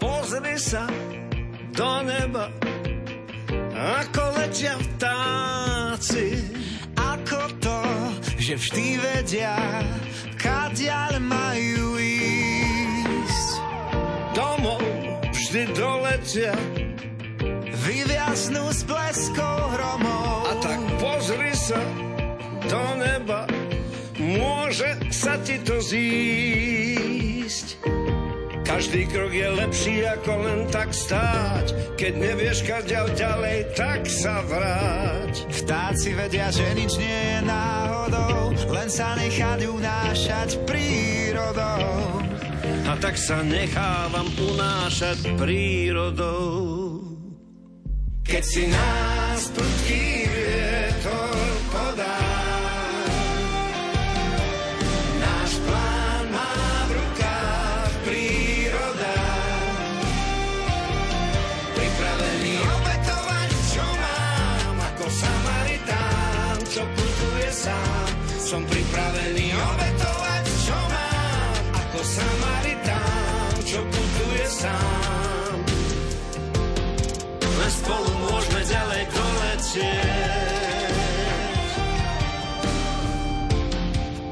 [0.00, 0.88] Pozri sa
[1.74, 2.48] do neba,
[3.74, 6.56] ako letia vtáci.
[7.00, 7.80] Ako to,
[8.36, 9.56] že vždy vedia,
[10.36, 13.50] kadiaľ majú ísť.
[14.36, 15.09] Domov
[15.50, 16.54] vždy doletia.
[17.82, 20.46] Vyviaznú s bleskou hromov.
[20.46, 21.82] A tak pozri sa
[22.70, 23.50] do neba,
[24.14, 27.82] môže sa ti to zísť.
[28.62, 31.98] Každý krok je lepší ako len tak stáť.
[31.98, 35.50] Keď nevieš kaďal ďalej, tak sa vráť.
[35.50, 42.09] Vtáci vedia, že nič nie je náhodou, len sa nechať unášať prírodou
[42.90, 46.98] a tak sa nechávam unášať prírodou.
[48.26, 51.38] Keď si nás prudký vietor
[51.70, 52.18] podá,
[55.22, 56.54] náš plán má
[56.86, 59.18] v rukách príroda.
[61.78, 68.10] Pripravený obetovať, čo mám, ako Samaritán, čo putuje sám.
[68.34, 71.54] Som pripravený obetovať, čo mám,
[71.86, 72.39] ako Samaritán
[74.60, 75.56] sám.
[77.40, 80.44] Len spolu môžeme ďalej doletieť.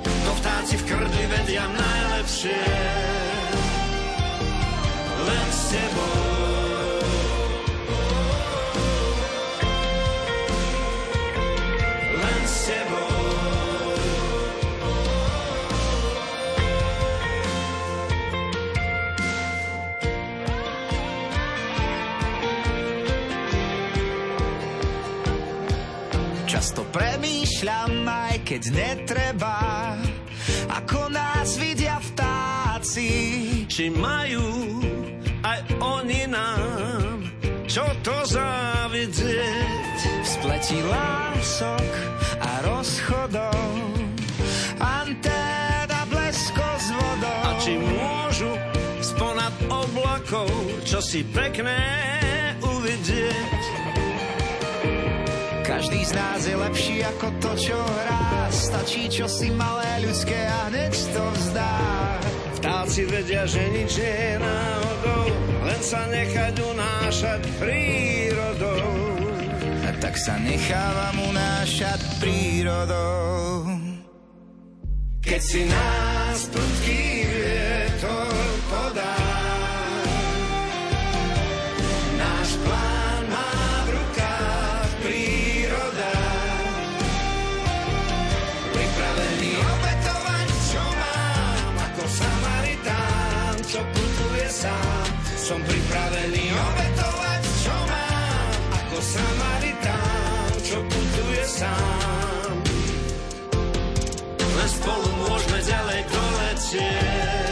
[0.04, 2.60] To vtáci v krdli vedia najlepšie.
[5.24, 6.27] Len s tebou.
[26.98, 29.94] Premýšľam, aj keď netreba,
[30.66, 33.10] ako nás vidia vtáci.
[33.70, 34.82] Či majú
[35.46, 37.22] aj oni nám,
[37.70, 39.98] čo to závidieť.
[40.02, 41.90] V spleti lások
[42.42, 43.62] a rozchodov,
[44.82, 47.42] anténa blesko s vodou.
[47.46, 48.50] A či môžu
[48.98, 50.50] sponad oblakov,
[50.82, 51.78] čo si pekné
[52.58, 53.57] uvidieť.
[55.78, 58.50] Každý z nás je lepší ako to, čo hrá.
[58.50, 61.74] Stačí čo si malé ľudské a hneď to vzdá.
[62.58, 65.24] Vtáci vedia, že nič nie je náhodou,
[65.70, 68.90] len sa nechať unášať prírodou.
[69.86, 73.70] A tak sa nechávam unášať prírodou.
[75.22, 78.34] Keď si nás prudký vietor
[78.66, 79.27] podá,
[99.08, 102.60] Samaritán, čo putuje sám.
[104.36, 107.48] Len spolu môžeme ďalej doletieť.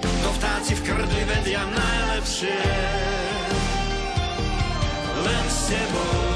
[0.00, 2.64] To vtáci v krdli vedia najlepšie.
[5.20, 6.35] Len s tebou,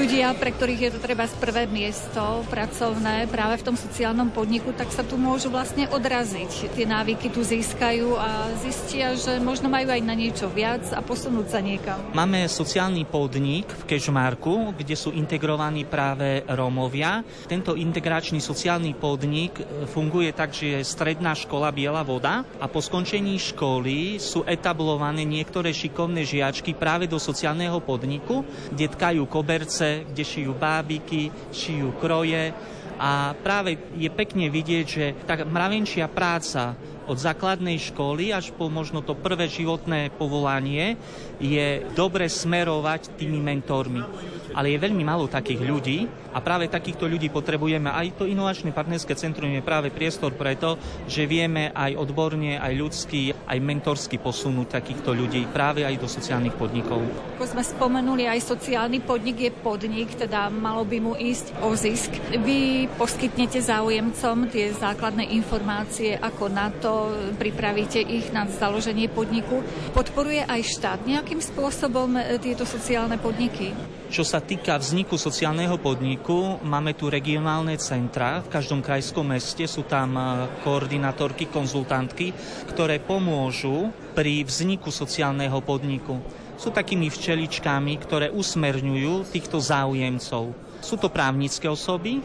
[0.00, 4.72] ľudia, pre ktorých je to treba z prvé miesto pracovné práve v tom sociálnom podniku,
[4.72, 6.72] tak sa tu môžu vlastne odraziť.
[6.72, 11.46] Tie návyky tu získajú a zistia, že možno majú aj na niečo viac a posunúť
[11.52, 12.00] sa niekam.
[12.16, 17.20] Máme sociálny podnik v Kešmarku, kde sú integrovaní práve Rómovia.
[17.44, 19.60] Tento integračný sociálny podnik
[19.92, 25.76] funguje tak, že je stredná škola Biela voda a po skončení školy sú etablované niektoré
[25.76, 32.54] šikovné žiačky práve do sociálneho podniku, kde tkajú koberce kde šijú bábiky, šijú kroje
[33.00, 36.76] a práve je pekne vidieť, že tá mravenčia práca
[37.08, 41.00] od základnej školy až po možno to prvé životné povolanie
[41.40, 44.04] je dobre smerovať tými mentormi.
[44.54, 45.98] Ale je veľmi málo takých ľudí
[46.34, 47.90] a práve takýchto ľudí potrebujeme.
[47.90, 50.78] Aj to inovačné partnerské centrum je práve priestor preto,
[51.10, 56.54] že vieme aj odborne, aj ľudský, aj mentorsky posunúť takýchto ľudí práve aj do sociálnych
[56.54, 57.02] podnikov.
[57.38, 62.14] Ako sme spomenuli, aj sociálny podnik je podnik, teda malo by mu ísť o zisk.
[62.30, 69.62] Vy poskytnete záujemcom tie základné informácie, ako na to pripravíte ich na založenie podniku.
[69.92, 73.99] Podporuje aj štát nejakým spôsobom e, tieto sociálne podniky?
[74.10, 78.42] Čo sa týka vzniku sociálneho podniku, máme tu regionálne centra.
[78.42, 82.34] V každom krajskom meste sú tam e, koordinátorky, konzultantky,
[82.74, 86.18] ktoré pomôžu pri vzniku sociálneho podniku.
[86.58, 90.58] Sú takými včeličkami, ktoré usmerňujú týchto záujemcov.
[90.82, 92.18] Sú to právnické osoby,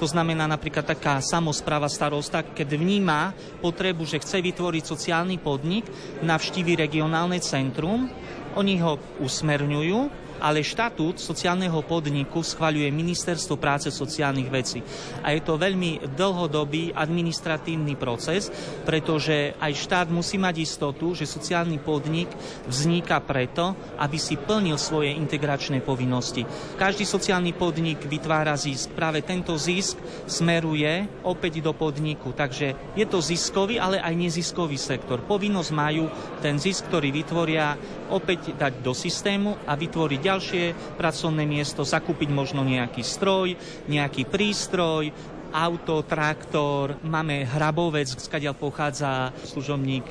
[0.00, 5.84] to znamená napríklad taká samozpráva starosta, keď vníma potrebu, že chce vytvoriť sociálny podnik,
[6.24, 8.08] navštívi regionálne centrum,
[8.56, 14.80] oni ho usmerňujú ale štatút sociálneho podniku schvaľuje Ministerstvo práce sociálnych vecí.
[15.24, 18.48] A je to veľmi dlhodobý administratívny proces,
[18.84, 22.30] pretože aj štát musí mať istotu, že sociálny podnik
[22.68, 26.46] vzniká preto, aby si plnil svoje integračné povinnosti.
[26.76, 28.92] Každý sociálny podnik vytvára zisk.
[28.92, 32.30] Práve tento zisk smeruje opäť do podniku.
[32.36, 35.22] Takže je to ziskový, ale aj neziskový sektor.
[35.24, 36.06] Povinnosť majú
[36.40, 37.74] ten zisk, ktorý vytvoria,
[38.10, 40.64] opäť dať do systému a vytvoriť ďalšie
[40.98, 43.54] pracovné miesto, zakúpiť možno nejaký stroj,
[43.86, 45.14] nejaký prístroj,
[45.56, 50.04] auto, traktor, máme hrabovec, skadiaľ pochádza služobník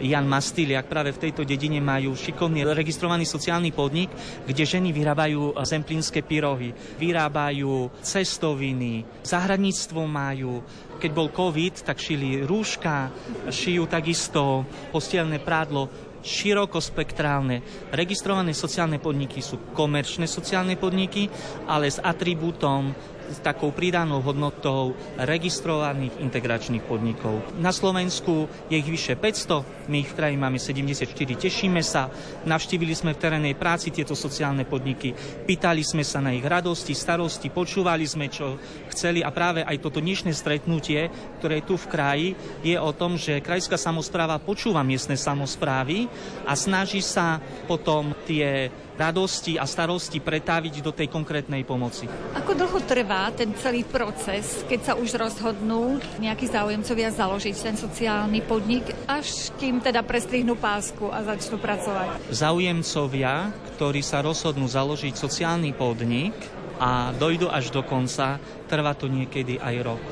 [0.00, 0.88] Jan Mastiliak.
[0.88, 4.08] Práve v tejto dedine majú šikovný registrovaný sociálny podnik,
[4.48, 10.64] kde ženy vyrábajú zemplínske pyrohy, vyrábajú cestoviny, zahradníctvo majú,
[10.96, 13.12] keď bol COVID, tak šili rúška,
[13.52, 17.62] šijú takisto postielné prádlo, širokospektrálne.
[17.94, 21.30] Registrované sociálne podniky sú komerčné sociálne podniky,
[21.70, 22.92] ale s atribútom
[23.28, 27.44] s takou pridanou hodnotou registrovaných integračných podnikov.
[27.60, 31.06] Na Slovensku je ich vyše 500, my ich v kraji máme 74,
[31.36, 32.08] tešíme sa.
[32.48, 35.12] Navštívili sme v terénnej práci tieto sociálne podniky,
[35.44, 38.56] pýtali sme sa na ich radosti, starosti, počúvali sme, čo
[38.92, 41.08] chceli a práve aj toto dnešné stretnutie,
[41.38, 42.28] ktoré je tu v kraji,
[42.64, 46.08] je o tom, že krajská samozpráva počúva miestne samozprávy
[46.48, 52.10] a snaží sa potom tie radosti a starosti pretaviť do tej konkrétnej pomoci.
[52.34, 58.42] Ako dlho trvá ten celý proces, keď sa už rozhodnú nejakí záujemcovia založiť ten sociálny
[58.42, 62.34] podnik, až kým teda prestrihnú pásku a začnú pracovať?
[62.34, 66.34] Záujemcovia, ktorí sa rozhodnú založiť sociálny podnik
[66.82, 70.02] a dojdu až do konca, trvá to niekedy aj rok.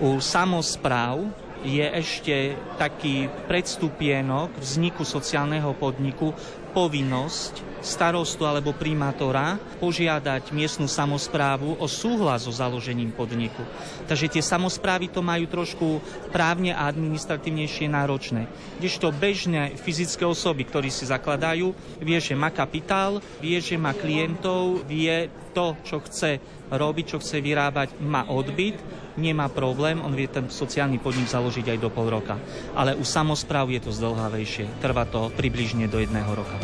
[0.00, 1.28] U samozpráv
[1.60, 6.32] je ešte taký predstupienok vzniku sociálneho podniku
[6.70, 13.64] povinnosť starostu alebo primátora požiadať miestnu samozprávu o súhlas so založením podniku.
[14.04, 15.86] Takže tie samozprávy to majú trošku
[16.28, 18.46] právne a administratívnejšie náročné.
[18.78, 21.72] Kdežto bežné fyzické osoby, ktorí si zakladajú,
[22.04, 27.42] vie, že má kapitál, vie, že má klientov, vie to, čo chce robiť, čo chce
[27.42, 28.78] vyrábať, má odbyt,
[29.18, 32.38] nemá problém, on vie ten sociálny podnik založiť aj do pol roka.
[32.78, 36.56] Ale u samozpráv je to zdlhavejšie, trvá to približne do jedného roka.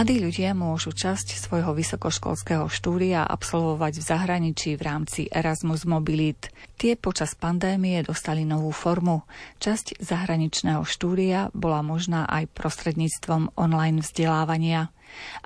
[0.00, 6.48] Mladí ľudia môžu časť svojho vysokoškolského štúdia absolvovať v zahraničí v rámci Erasmus Mobilit.
[6.80, 9.28] Tie počas pandémie dostali novú formu.
[9.60, 14.88] Časť zahraničného štúdia bola možná aj prostredníctvom online vzdelávania.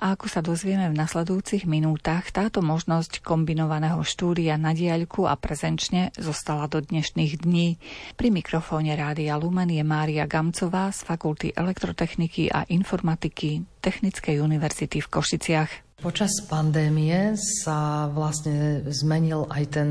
[0.01, 6.11] A ako sa dozvieme v nasledujúcich minútach, táto možnosť kombinovaného štúdia na diaľku a prezenčne
[6.19, 7.79] zostala do dnešných dní.
[8.19, 15.07] Pri mikrofóne Rádia Lumen je Mária Gamcová z Fakulty elektrotechniky a informatiky Technickej univerzity v
[15.07, 15.71] Košiciach.
[16.01, 19.89] Počas pandémie sa vlastne zmenil aj ten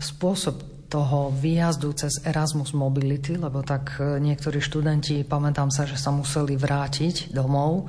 [0.00, 6.56] spôsob toho výjazdu cez Erasmus Mobility, lebo tak niektorí študenti, pamätám sa, že sa museli
[6.56, 7.88] vrátiť domov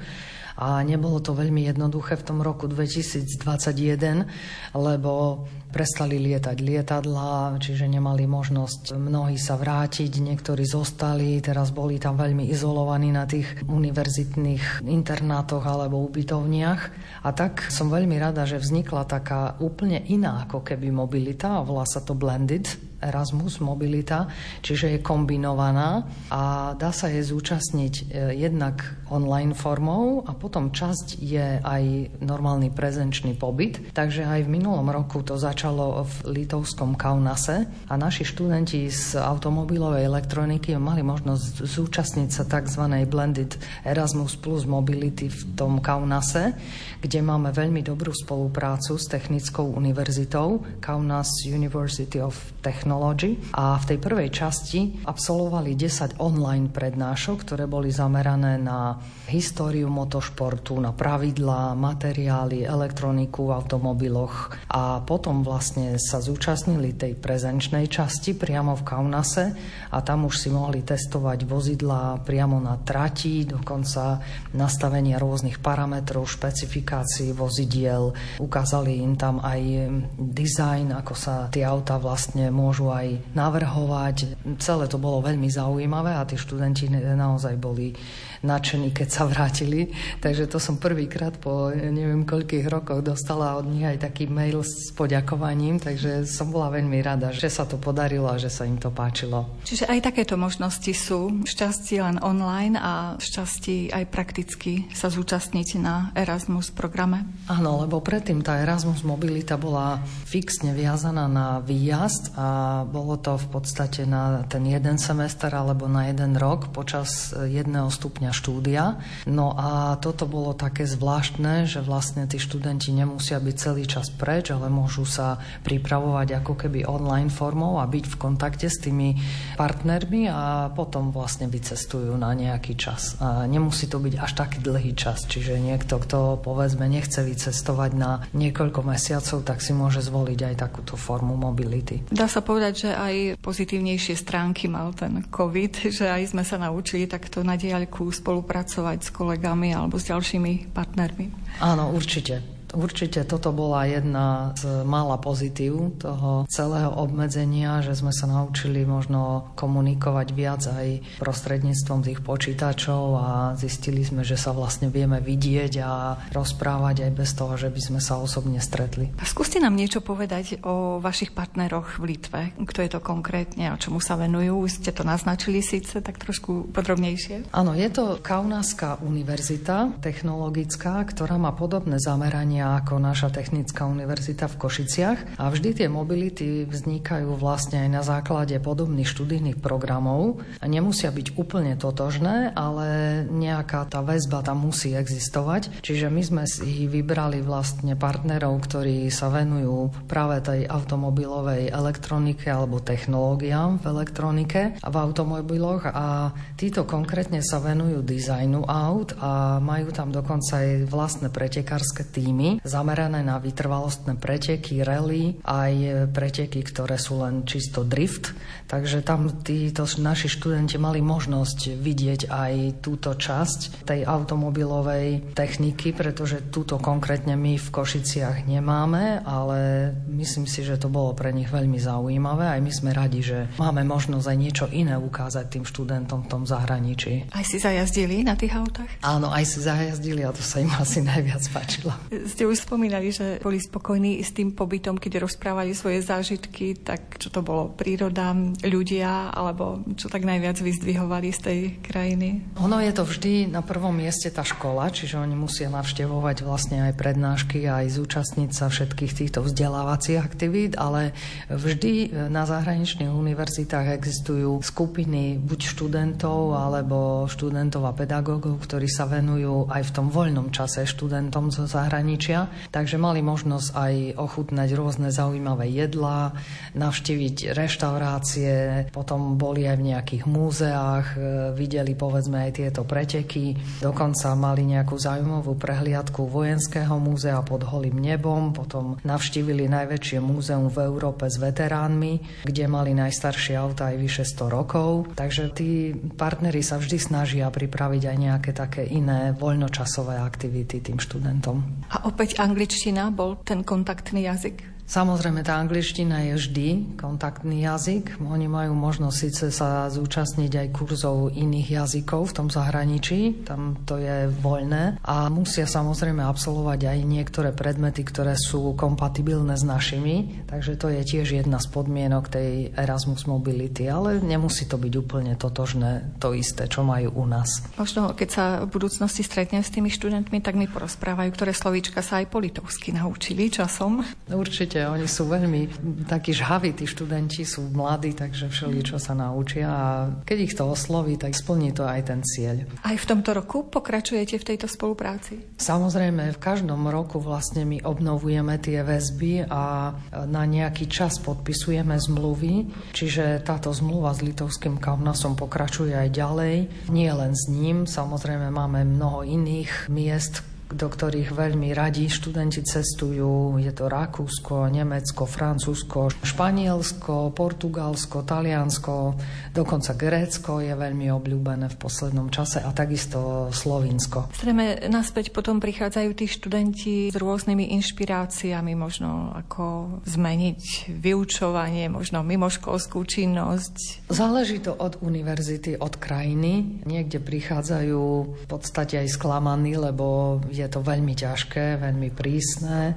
[0.57, 5.43] a nebolo to veľmi jednoduché v tom roku 2021, lebo
[5.73, 12.45] prestali lietať lietadla, čiže nemali možnosť mnohí sa vrátiť, niektorí zostali, teraz boli tam veľmi
[12.53, 16.81] izolovaní na tých univerzitných internátoch alebo ubytovniach.
[17.25, 21.89] A tak som veľmi rada, že vznikla taká úplne iná ako keby mobilita, a volá
[21.89, 22.69] sa to blended
[23.03, 24.31] Erasmus mobilita,
[24.63, 28.03] čiže je kombinovaná a dá sa jej zúčastniť e,
[28.39, 28.79] jednak
[29.11, 31.83] online formou a potom časť je aj
[32.23, 33.91] normálny prezenčný pobyt.
[33.91, 35.62] Takže aj v minulom roku to začalo
[36.03, 42.83] v litovskom Kaunase a naši študenti z automobilovej elektroniky mali možnosť zúčastniť sa tzv.
[43.07, 43.55] blended
[43.87, 46.51] Erasmus plus mobility v tom Kaunase,
[46.99, 53.97] kde máme veľmi dobrú spoluprácu s Technickou univerzitou Kaunas University of Technology a v tej
[54.03, 58.99] prvej časti absolvovali 10 online prednášok, ktoré boli zamerané na
[59.33, 67.89] históriu motošportu, na pravidlá, materiály, elektroniku v automobiloch a potom vlastne sa zúčastnili tej prezenčnej
[67.89, 69.45] časti priamo v Kaunase
[69.89, 74.21] a tam už si mohli testovať vozidla priamo na trati, dokonca
[74.53, 82.53] nastavenie rôznych parametrov, špecifikácií vozidiel, ukázali im tam aj dizajn, ako sa tie auta vlastne
[82.53, 84.37] môžu aj navrhovať.
[84.61, 87.95] Celé to bolo veľmi zaujímavé a tí študenti naozaj boli
[88.43, 89.91] nadšení, keď sa vrátili.
[90.19, 94.91] Takže to som prvýkrát po neviem koľkých rokoch dostala od nich aj taký mail s
[94.95, 98.93] poďakovaním, takže som bola veľmi rada, že sa to podarilo a že sa im to
[98.93, 99.49] páčilo.
[99.67, 101.43] Čiže aj takéto možnosti sú.
[101.43, 107.25] Šťastie len online a šťastie aj prakticky sa zúčastniť na Erasmus programe?
[107.51, 112.47] Áno, lebo predtým tá Erasmus mobilita bola fixne viazaná na výjazd a
[112.87, 118.31] bolo to v podstate na ten jeden semester alebo na jeden rok počas jedného stupňa
[118.33, 118.97] štúdia.
[119.29, 124.51] No a toto bolo také zvláštne, že vlastne tí študenti nemusia byť celý čas preč,
[124.51, 129.15] ale môžu sa pripravovať ako keby online formou a byť v kontakte s tými
[129.55, 133.17] partnermi a potom vlastne vycestujú na nejaký čas.
[133.21, 138.25] A nemusí to byť až taký dlhý čas, čiže niekto, kto povedzme nechce vycestovať na
[138.33, 142.03] niekoľko mesiacov, tak si môže zvoliť aj takúto formu mobility.
[142.09, 147.05] Dá sa povedať, že aj pozitívnejšie stránky mal ten COVID, že aj sme sa naučili
[147.09, 151.57] takto na diaľku spolupracovať s kolegami alebo s ďalšími partnermi?
[151.63, 152.52] Áno, určite.
[152.73, 159.53] Určite toto bola jedna z mála pozitív toho celého obmedzenia, že sme sa naučili možno
[159.53, 165.91] komunikovať viac aj prostredníctvom tých počítačov a zistili sme, že sa vlastne vieme vidieť a
[166.33, 169.13] rozprávať aj bez toho, že by sme sa osobne stretli.
[169.21, 172.41] A skúste nám niečo povedať o vašich partneroch v Litve.
[172.57, 174.65] Kto je to konkrétne a čomu sa venujú?
[174.65, 177.53] Ste to naznačili síce tak trošku podrobnejšie?
[177.53, 184.59] Áno, je to Kaunaská univerzita technologická, ktorá má podobné zamerania ako naša Technická univerzita v
[184.59, 185.37] Košiciach.
[185.37, 190.39] A vždy tie mobility vznikajú vlastne aj na základe podobných študijných programov.
[190.63, 195.83] Nemusia byť úplne totožné, ale nejaká tá väzba tam musí existovať.
[195.83, 202.79] Čiže my sme si vybrali vlastne partnerov, ktorí sa venujú práve tej automobilovej elektronike alebo
[202.79, 209.89] technológiám v elektronike a v automobiloch a títo konkrétne sa venujú dizajnu aut a majú
[209.89, 217.25] tam dokonca aj vlastné pretekárske týmy, zamerané na vytrvalostné preteky, rally, aj preteky, ktoré sú
[217.25, 218.35] len čisto drift.
[218.69, 226.49] Takže tam títo naši študenti mali možnosť vidieť aj túto časť tej automobilovej techniky, pretože
[226.49, 231.77] túto konkrétne my v Košiciach nemáme, ale myslím si, že to bolo pre nich veľmi
[231.77, 232.49] zaujímavé.
[232.49, 236.43] Aj my sme radi, že máme možnosť aj niečo iné ukázať tým študentom v tom
[236.49, 237.29] zahraničí.
[237.29, 238.89] Aj si zajazdili na tých autách?
[239.05, 241.93] Áno, aj si zajazdili a to sa im asi najviac páčilo.
[242.09, 247.15] Ste ste už spomínali, že boli spokojní s tým pobytom, keď rozprávali svoje zážitky, tak
[247.15, 247.71] čo to bolo?
[247.71, 248.35] Príroda,
[248.67, 252.43] ľudia, alebo čo tak najviac vyzdvihovali z tej krajiny?
[252.59, 256.99] Ono je to vždy na prvom mieste tá škola, čiže oni musia navštevovať vlastne aj
[256.99, 261.15] prednášky, aj zúčastniť sa všetkých týchto vzdelávacích aktivít, ale
[261.47, 269.71] vždy na zahraničných univerzitách existujú skupiny buď študentov, alebo študentov a pedagógov, ktorí sa venujú
[269.71, 272.32] aj v tom voľnom čase študentom zo zahraničia.
[272.69, 276.33] Takže mali možnosť aj ochutnať rôzne zaujímavé jedlá,
[276.73, 278.51] navštíviť reštaurácie,
[278.89, 281.17] potom boli aj v nejakých múzeách, e,
[281.53, 288.55] videli povedzme aj tieto preteky, dokonca mali nejakú zaujímavú prehliadku vojenského múzea pod holým nebom,
[288.55, 294.47] potom navštívili najväčšie múzeum v Európe s veteránmi, kde mali najstaršie auta aj vyše 100
[294.49, 295.13] rokov.
[295.13, 301.59] Takže tí partneri sa vždy snažia pripraviť aj nejaké také iné voľnočasové aktivity tým študentom.
[301.91, 304.72] A opäť angličtina bol ten kontaktný jazyk?
[304.83, 306.67] Samozrejme, tá angličtina je vždy
[306.99, 308.19] kontaktný jazyk.
[308.19, 313.97] Oni majú možnosť síce sa zúčastniť aj kurzov iných jazykov v tom zahraničí, tam to
[313.97, 320.75] je voľné a musia samozrejme absolvovať aj niektoré predmety, ktoré sú kompatibilné s našimi, takže
[320.75, 326.19] to je tiež jedna z podmienok tej Erasmus Mobility, ale nemusí to byť úplne totožné,
[326.19, 327.65] to isté, čo majú u nás.
[327.79, 332.21] Možno, keď sa v budúcnosti stretnem s tými študentmi, tak mi porozprávajú, ktoré slovíčka sa
[332.21, 334.05] aj po litovsky naučili časom.
[334.29, 335.61] Určite určite, oni sú veľmi
[336.09, 339.89] takí žhaví, tí študenti sú mladí, takže všeli, čo sa naučia a
[340.25, 342.65] keď ich to osloví, tak splní to aj ten cieľ.
[342.81, 345.37] Aj v tomto roku pokračujete v tejto spolupráci?
[345.61, 349.93] Samozrejme, v každom roku vlastne my obnovujeme tie väzby a
[350.25, 356.55] na nejaký čas podpisujeme zmluvy, čiže táto zmluva s litovským Kaunasom pokračuje aj ďalej.
[356.89, 360.41] Nie len s ním, samozrejme máme mnoho iných miest,
[360.73, 363.61] do ktorých veľmi radi študenti cestujú.
[363.61, 369.15] Je to Rakúsko, Nemecko, Francúzsko, Španielsko, Portugalsko, Taliansko,
[369.53, 374.33] dokonca Grécko je veľmi obľúbené v poslednom čase a takisto Slovinsko.
[374.33, 383.05] Zrejme naspäť potom prichádzajú tí študenti s rôznymi inšpiráciami, možno ako zmeniť vyučovanie, možno mimoškolskú
[383.05, 384.09] činnosť.
[384.09, 386.83] Záleží to od univerzity, od krajiny.
[386.83, 388.03] Niekde prichádzajú
[388.33, 392.95] v podstate aj sklamaní, lebo je je to veľmi ťažké, veľmi prísne,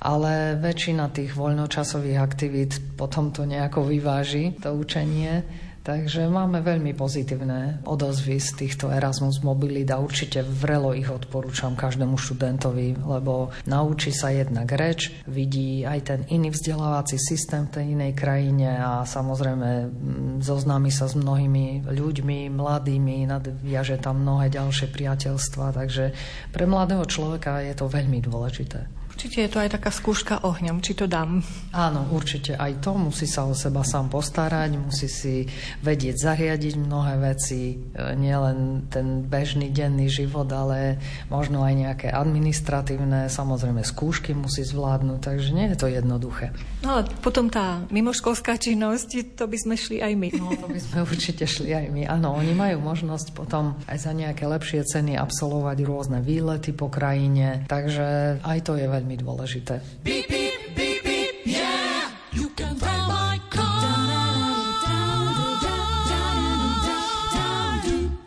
[0.00, 5.42] ale väčšina tých voľnočasových aktivít potom to nejako vyváži, to učenie.
[5.90, 12.14] Takže máme veľmi pozitívne odozvy z týchto Erasmus Mobility a určite vrelo ich odporúčam každému
[12.14, 18.12] študentovi, lebo naučí sa jednak reč, vidí aj ten iný vzdelávací systém v tej inej
[18.14, 25.74] krajine a samozrejme mm, zoznámi sa s mnohými ľuďmi, mladými, nadviaže tam mnohé ďalšie priateľstva,
[25.74, 26.14] takže
[26.54, 28.99] pre mladého človeka je to veľmi dôležité.
[29.20, 31.44] Určite je to aj taká skúška ohňom, či to dám.
[31.76, 32.96] Áno, určite aj to.
[32.96, 35.44] Musí sa o seba sám postarať, musí si
[35.84, 40.96] vedieť zariadiť mnohé veci, e, nielen ten bežný denný život, ale
[41.28, 46.56] možno aj nejaké administratívne, samozrejme skúšky musí zvládnuť, takže nie je to jednoduché.
[46.80, 50.28] No ale potom tá mimoškolská činnosť, to by sme šli aj my.
[50.40, 52.08] No, to by sme určite šli aj my.
[52.08, 57.68] Áno, oni majú možnosť potom aj za nejaké lepšie ceny absolvovať rôzne výlety po krajine,
[57.68, 59.80] takže aj to je veľmi veľmi dôležité.
[60.04, 63.66] Beep, beep, beep, beep, yeah, you can drive my car.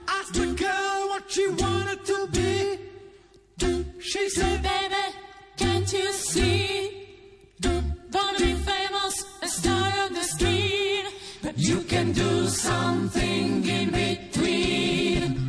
[0.07, 2.79] Asked the girl what she wanted to be.
[3.99, 5.05] She said, baby,
[5.55, 6.91] can't you see?
[7.63, 11.05] Wanna be famous, a star on the street.
[11.41, 15.42] But you can do something in between.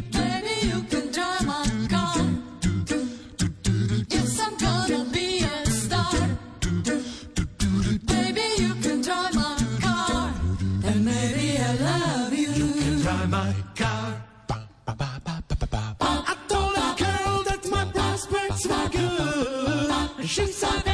[20.35, 20.94] She's a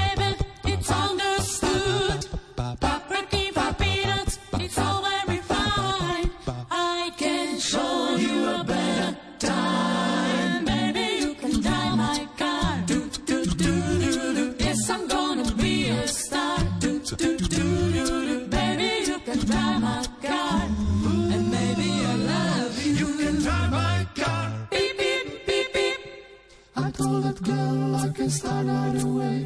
[27.01, 29.39] told that girl I can start right away.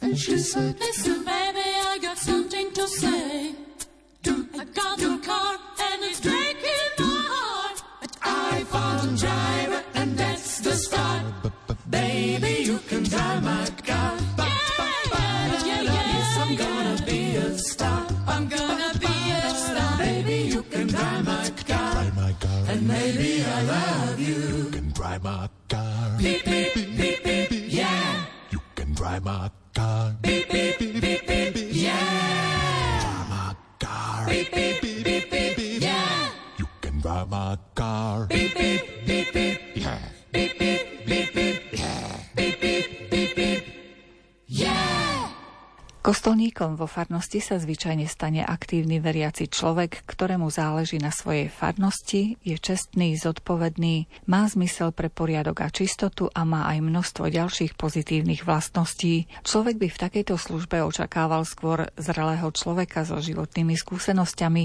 [0.00, 3.54] And she said, Listen, baby, I got something to say.
[4.60, 5.52] I got your car
[5.86, 7.78] and it's breaking my heart.
[8.00, 11.22] But I found a driver and that's the start.
[11.88, 14.16] Baby, you can drive my car.
[15.64, 18.06] Yes, I'm gonna be a star.
[18.26, 19.98] I'm gonna be a star.
[19.98, 21.96] Baby, you can drive my car.
[22.70, 24.40] And maybe I love you.
[24.58, 26.18] You can drive my car.
[26.18, 26.61] Beep, beep
[29.22, 30.16] my car.
[30.22, 33.26] Beep, beep, beep, beep, beep, yeah.
[33.30, 34.26] My car.
[34.26, 36.30] Beep, beep, beep, beep, beep, yeah.
[36.58, 38.26] You can drive my car.
[46.62, 52.54] Kostolníkom vo farnosti sa zvyčajne stane aktívny veriaci človek, ktorému záleží na svojej farnosti, je
[52.54, 59.26] čestný, zodpovedný, má zmysel pre poriadok a čistotu a má aj množstvo ďalších pozitívnych vlastností.
[59.42, 64.64] Človek by v takejto službe očakával skôr zrelého človeka so životnými skúsenosťami,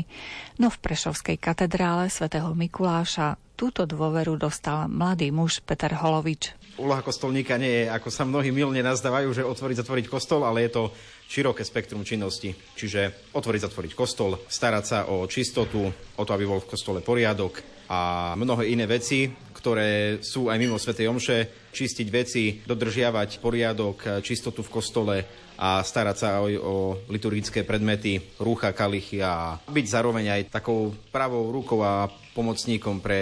[0.61, 6.53] no v Prešovskej katedrále svätého Mikuláša túto dôveru dostal mladý muž Peter Holovič.
[6.77, 10.77] Úloha kostolníka nie je, ako sa mnohí milne nazdávajú, že otvoriť, zatvoriť kostol, ale je
[10.77, 10.83] to
[11.25, 12.53] široké spektrum činnosti.
[12.53, 17.65] Čiže otvoriť, zatvoriť kostol, starať sa o čistotu, o to, aby bol v kostole poriadok
[17.89, 19.25] a mnohé iné veci,
[19.57, 21.37] ktoré sú aj mimo Svetej Omše,
[21.73, 25.15] čistiť veci, dodržiavať poriadok, čistotu v kostole
[25.57, 26.75] a starať sa aj o
[27.09, 32.05] liturgické predmety, rúcha, kalichy a byť zároveň aj takou pravou rukou a
[32.37, 33.19] pomocníkom pre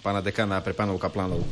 [0.00, 1.44] pána dekana a pre pánov kaplánov.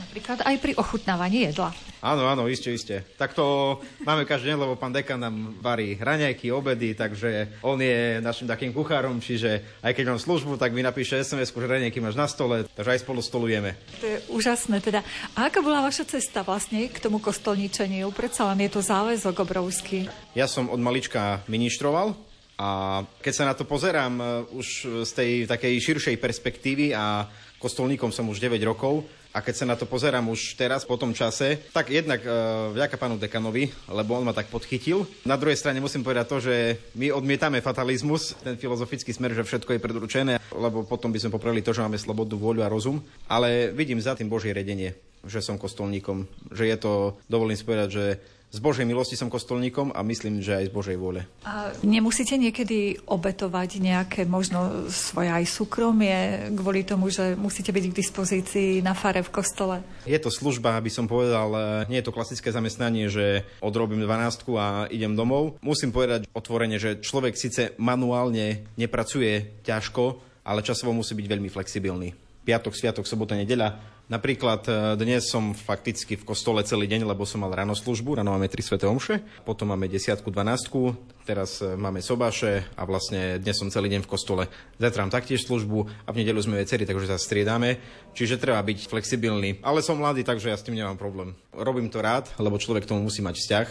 [0.00, 1.76] Napríklad aj pri ochutnávaní jedla.
[2.00, 3.04] Áno, áno, iste, iste.
[3.20, 3.76] Tak to
[4.08, 8.72] máme každý deň, lebo pán dekan nám varí raňajky, obedy, takže on je našim takým
[8.72, 12.64] kuchárom, čiže aj keď mám službu, tak mi napíše sms že raňajky máš na stole,
[12.72, 13.76] takže aj spolu stolujeme.
[14.00, 15.04] To je úžasné teda.
[15.36, 18.08] A aká bola vaša cesta vlastne k tomu kostolničeniu?
[18.16, 20.08] Predsa len je to záväzok obrovský.
[20.32, 22.16] Ja som od malička ministroval
[22.60, 24.68] a keď sa na to pozerám e, už
[25.08, 27.24] z tej takej širšej perspektívy a
[27.56, 31.14] kostolníkom som už 9 rokov, a keď sa na to pozerám už teraz, po tom
[31.14, 32.30] čase, tak jednak e,
[32.74, 35.06] vďaka pánu dekanovi, lebo on ma tak podchytil.
[35.22, 36.54] Na druhej strane musím povedať to, že
[36.98, 41.62] my odmietame fatalizmus, ten filozofický smer, že všetko je predurčené, lebo potom by sme popreli
[41.62, 42.98] to, že máme slobodu, vôľu a rozum.
[43.30, 47.88] Ale vidím za tým Božie redenie, že som kostolníkom, že je to, dovolím si povedať,
[47.88, 48.04] že
[48.50, 51.22] z Božej milosti som kostolníkom a myslím, že aj z Božej vôle.
[51.46, 57.98] A nemusíte niekedy obetovať nejaké možno svoje aj súkromie kvôli tomu, že musíte byť k
[58.02, 59.76] dispozícii na fare v kostole?
[60.02, 64.90] Je to služba, aby som povedal, nie je to klasické zamestnanie, že odrobím 12 a
[64.90, 65.62] idem domov.
[65.62, 72.10] Musím povedať otvorene, že človek síce manuálne nepracuje ťažko, ale časovo musí byť veľmi flexibilný.
[72.42, 77.46] Piatok, sviatok, sobota, nedeľa Napríklad e, dnes som fakticky v kostole celý deň, lebo som
[77.46, 82.02] mal ráno službu, ráno máme 3 sveté omše, potom máme 10 12 teraz e, máme
[82.02, 84.50] sobáše a vlastne dnes som celý deň v kostole.
[84.82, 87.78] Zajtra mám taktiež službu a v nedelu sme veceri, takže sa striedame.
[88.10, 89.62] Čiže treba byť flexibilný.
[89.62, 91.38] Ale som mladý, takže ja s tým nemám problém.
[91.54, 93.68] Robím to rád, lebo človek k tomu musí mať vzťah,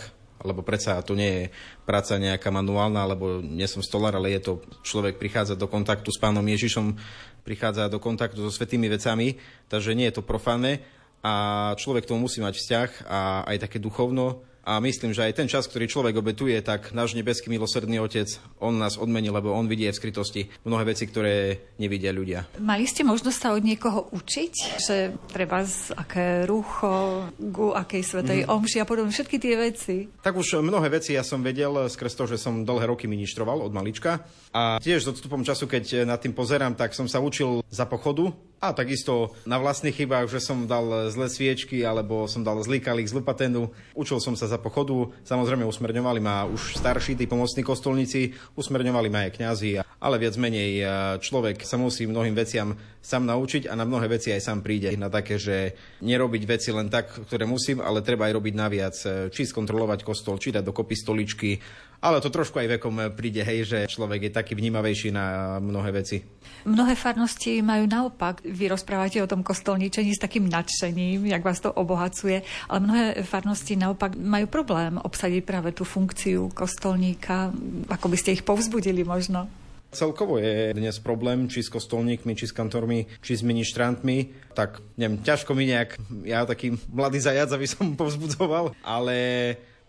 [0.48, 1.44] lebo predsa to nie je
[1.84, 4.54] práca nejaká manuálna, alebo nie som stolár, ale je to,
[4.88, 6.96] človek prichádza do kontaktu s pánom Ježišom,
[7.44, 9.36] prichádza do kontaktu so svetými vecami,
[9.72, 10.80] takže nie je to profánne
[11.20, 11.34] a
[11.76, 15.66] človek tomu musí mať vzťah a aj také duchovno a myslím, že aj ten čas,
[15.66, 18.28] ktorý človek obetuje, tak náš nebeský milosrdný Otec,
[18.60, 22.46] On nás odmení, lebo On vidie v skrytosti mnohé veci, ktoré nevidia ľudia.
[22.62, 24.54] Mali ste možnosť sa od niekoho učiť?
[24.84, 24.96] Že
[25.32, 28.50] treba z aké rucho, ku akej svetej mm.
[28.50, 29.96] omši a podobne, všetky tie veci?
[30.22, 33.72] Tak už mnohé veci ja som vedel skrz to, že som dlhé roky ministroval od
[33.72, 34.22] malička.
[34.54, 38.34] A tiež s odstupom času, keď nad tým pozerám, tak som sa učil za pochodu,
[38.60, 43.08] a takisto na vlastných chybách, že som dal zlé sviečky alebo som dal zlý kalík,
[43.08, 43.72] zlú patendu.
[43.96, 49.20] Učil som sa za pochodu, samozrejme usmerňovali ma už starší tí pomocní kostolníci, usmerňovali ma
[49.28, 49.70] aj kňazi,
[50.00, 50.84] ale viac menej e,
[51.20, 54.92] človek sa musí mnohým veciam sám naučiť a na mnohé veci aj sám príde.
[54.96, 58.96] Na také, že nerobiť veci len tak, ktoré musím, ale treba aj robiť naviac.
[59.04, 61.52] E, či skontrolovať kostol, či dať dokopy stoličky,
[62.00, 66.24] ale to trošku aj vekom príde, hej, že človek je taký vnímavejší na mnohé veci.
[66.64, 68.40] Mnohé farnosti majú naopak.
[68.48, 73.76] Vy rozprávate o tom kostolničení s takým nadšením, jak vás to obohacuje, ale mnohé farnosti
[73.76, 77.52] naopak majú problém obsadiť práve tú funkciu kostolníka.
[77.92, 79.52] Ako by ste ich povzbudili možno?
[79.90, 84.54] Celkovo je dnes problém, či s kostolníkmi, či s kantormi, či s ministrantmi.
[84.54, 85.98] Tak neviem, ťažko mi nejak,
[86.30, 89.18] ja taký mladý zajac, aby som povzbudzoval, ale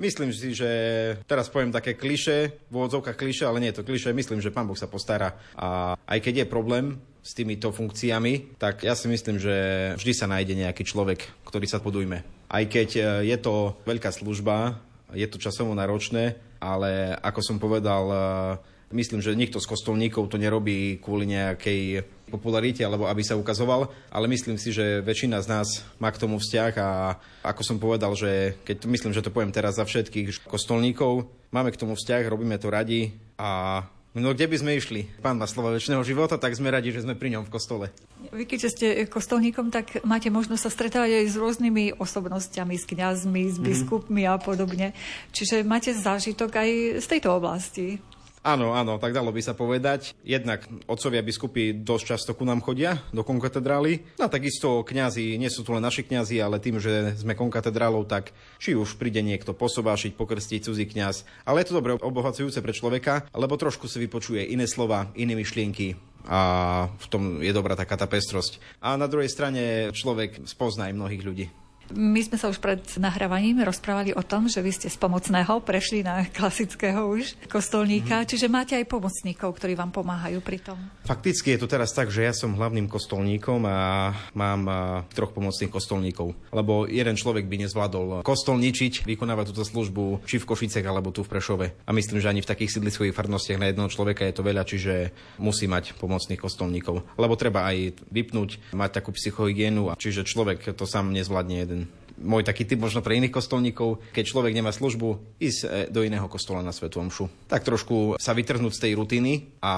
[0.00, 0.72] Myslím si, že
[1.28, 4.64] teraz poviem také kliše, v úvodzovkách kliše, ale nie je to kliše, myslím, že pán
[4.64, 5.36] Boh sa postará.
[5.52, 9.54] A aj keď je problém s týmito funkciami, tak ja si myslím, že
[10.00, 12.24] vždy sa nájde nejaký človek, ktorý sa podujme.
[12.48, 14.80] Aj keď e, je to veľká služba,
[15.12, 18.16] je to časovo náročné, ale ako som povedal, e,
[18.90, 24.26] myslím, že nikto z kostolníkov to nerobí kvôli nejakej popularite alebo aby sa ukazoval, ale
[24.30, 25.68] myslím si, že väčšina z nás
[25.98, 26.88] má k tomu vzťah a
[27.42, 31.80] ako som povedal, že keď myslím, že to poviem teraz za všetkých kostolníkov, máme k
[31.80, 35.06] tomu vzťah, robíme to radi a No kde by sme išli?
[35.22, 37.94] Pán má slova väčšného života, tak sme radi, že sme pri ňom v kostole.
[38.34, 43.42] Vy keďže ste kostolníkom, tak máte možnosť sa stretávať aj s rôznymi osobnostiami, s kňazmi,
[43.46, 44.98] s biskupmi a podobne.
[45.30, 48.02] Čiže máte zážitok aj z tejto oblasti.
[48.40, 50.16] Áno, áno, tak dalo by sa povedať.
[50.24, 54.16] Jednak otcovia biskupy dosť často ku nám chodia do konkatedrály.
[54.16, 58.08] No a takisto kňazi, nie sú tu len naši kňazi, ale tým, že sme konkatedrálou,
[58.08, 61.28] tak či už príde niekto posobášiť, pokrstiť cudzí kňaz.
[61.44, 66.00] Ale je to dobre obohacujúce pre človeka, lebo trošku si vypočuje iné slova, iné myšlienky,
[66.28, 66.40] a
[67.00, 68.60] v tom je dobrá taká tá pestrosť.
[68.84, 71.46] A na druhej strane človek spozná aj mnohých ľudí.
[71.90, 76.06] My sme sa už pred nahrávaním rozprávali o tom, že vy ste z pomocného prešli
[76.06, 78.26] na klasického už kostolníka, mm.
[78.30, 80.78] čiže máte aj pomocníkov, ktorí vám pomáhajú pri tom.
[81.02, 84.70] Fakticky je to teraz tak, že ja som hlavným kostolníkom a mám
[85.10, 90.86] troch pomocných kostolníkov, lebo jeden človek by nezvládol kostolničiť, vykonávať túto službu či v Košicech
[90.86, 91.66] alebo tu v Prešove.
[91.86, 94.94] A myslím, že ani v takých sídliskových farnostiach na jedného človeka je to veľa, čiže
[95.42, 97.02] musí mať pomocných kostolníkov.
[97.18, 101.79] Lebo treba aj vypnúť, mať takú psychohygienu, čiže človek to sám nezvládne jeden
[102.20, 106.28] môj taký typ možno pre iných kostolníkov, keď človek nemá službu, ísť e, do iného
[106.28, 107.48] kostola na Svetu Omšu.
[107.48, 109.32] Tak trošku sa vytrhnúť z tej rutiny
[109.64, 109.74] a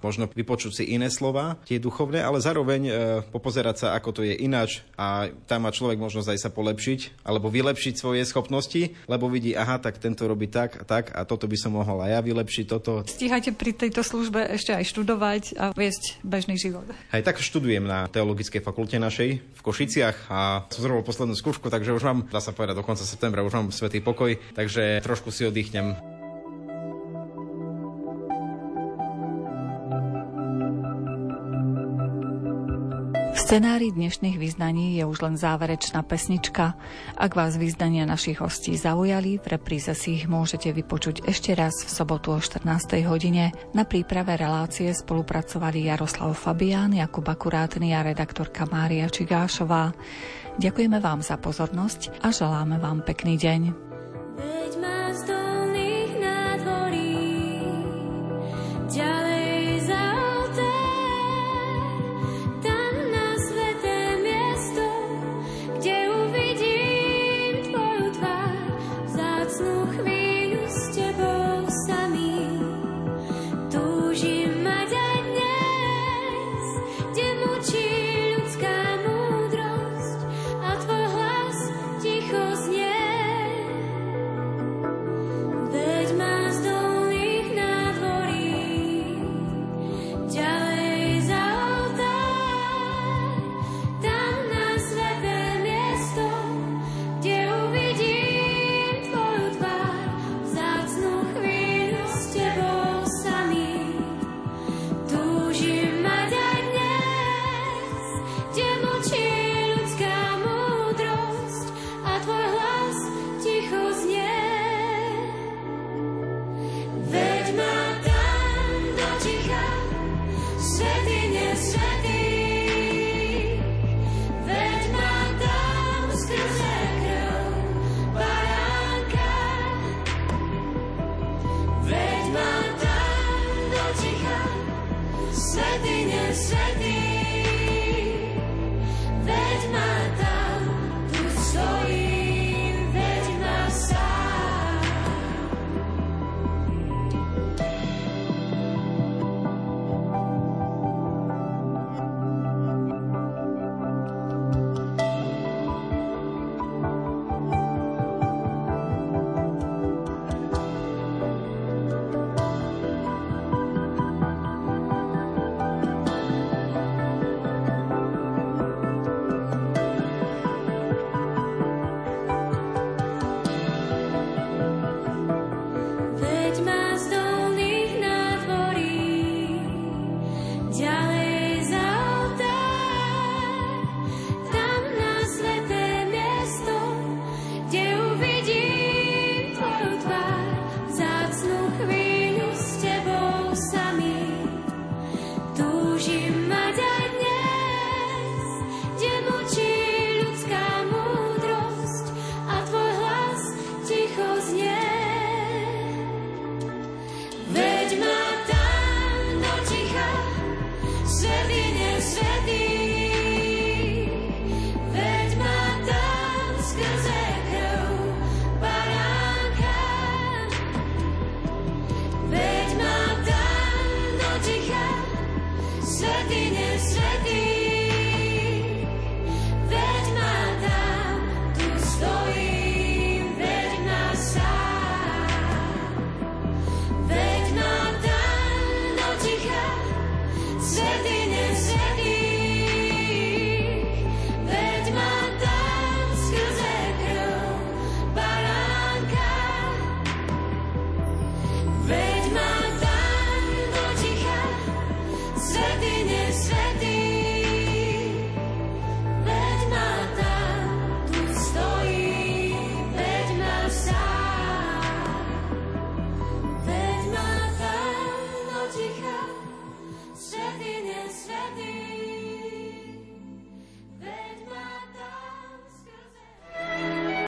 [0.00, 2.92] možno vypočuť si iné slova, tie duchovné, ale zároveň e,
[3.28, 7.50] popozerať sa, ako to je ináč a tam má človek možnosť aj sa polepšiť alebo
[7.50, 11.56] vylepšiť svoje schopnosti, lebo vidí, aha, tak tento robí tak a tak a toto by
[11.58, 13.02] som mohol aj ja vylepšiť toto.
[13.04, 16.86] Stíhate pri tejto službe ešte aj študovať a viesť bežný život.
[17.10, 21.79] Aj tak študujem na Teologickej fakulte našej v Košiciach a som zrobil poslednú skúšku, tak
[21.80, 25.32] takže už mám, dá sa povedať, do konca septembra už mám svetý pokoj, takže trošku
[25.32, 25.96] si oddychnem.
[33.50, 36.76] Scenári dnešných vyznaní je už len záverečná pesnička.
[37.16, 41.90] Ak vás vyznania našich hostí zaujali, v repríze si ich môžete vypočuť ešte raz v
[41.90, 42.62] sobotu o 14.
[43.08, 43.56] hodine.
[43.72, 49.96] Na príprave relácie spolupracovali Jaroslav Fabián, Jakub Akurátny a redaktorka Mária Čigášová.
[50.58, 53.89] Ďakujeme vám za pozornosť a želáme vám pekný deň.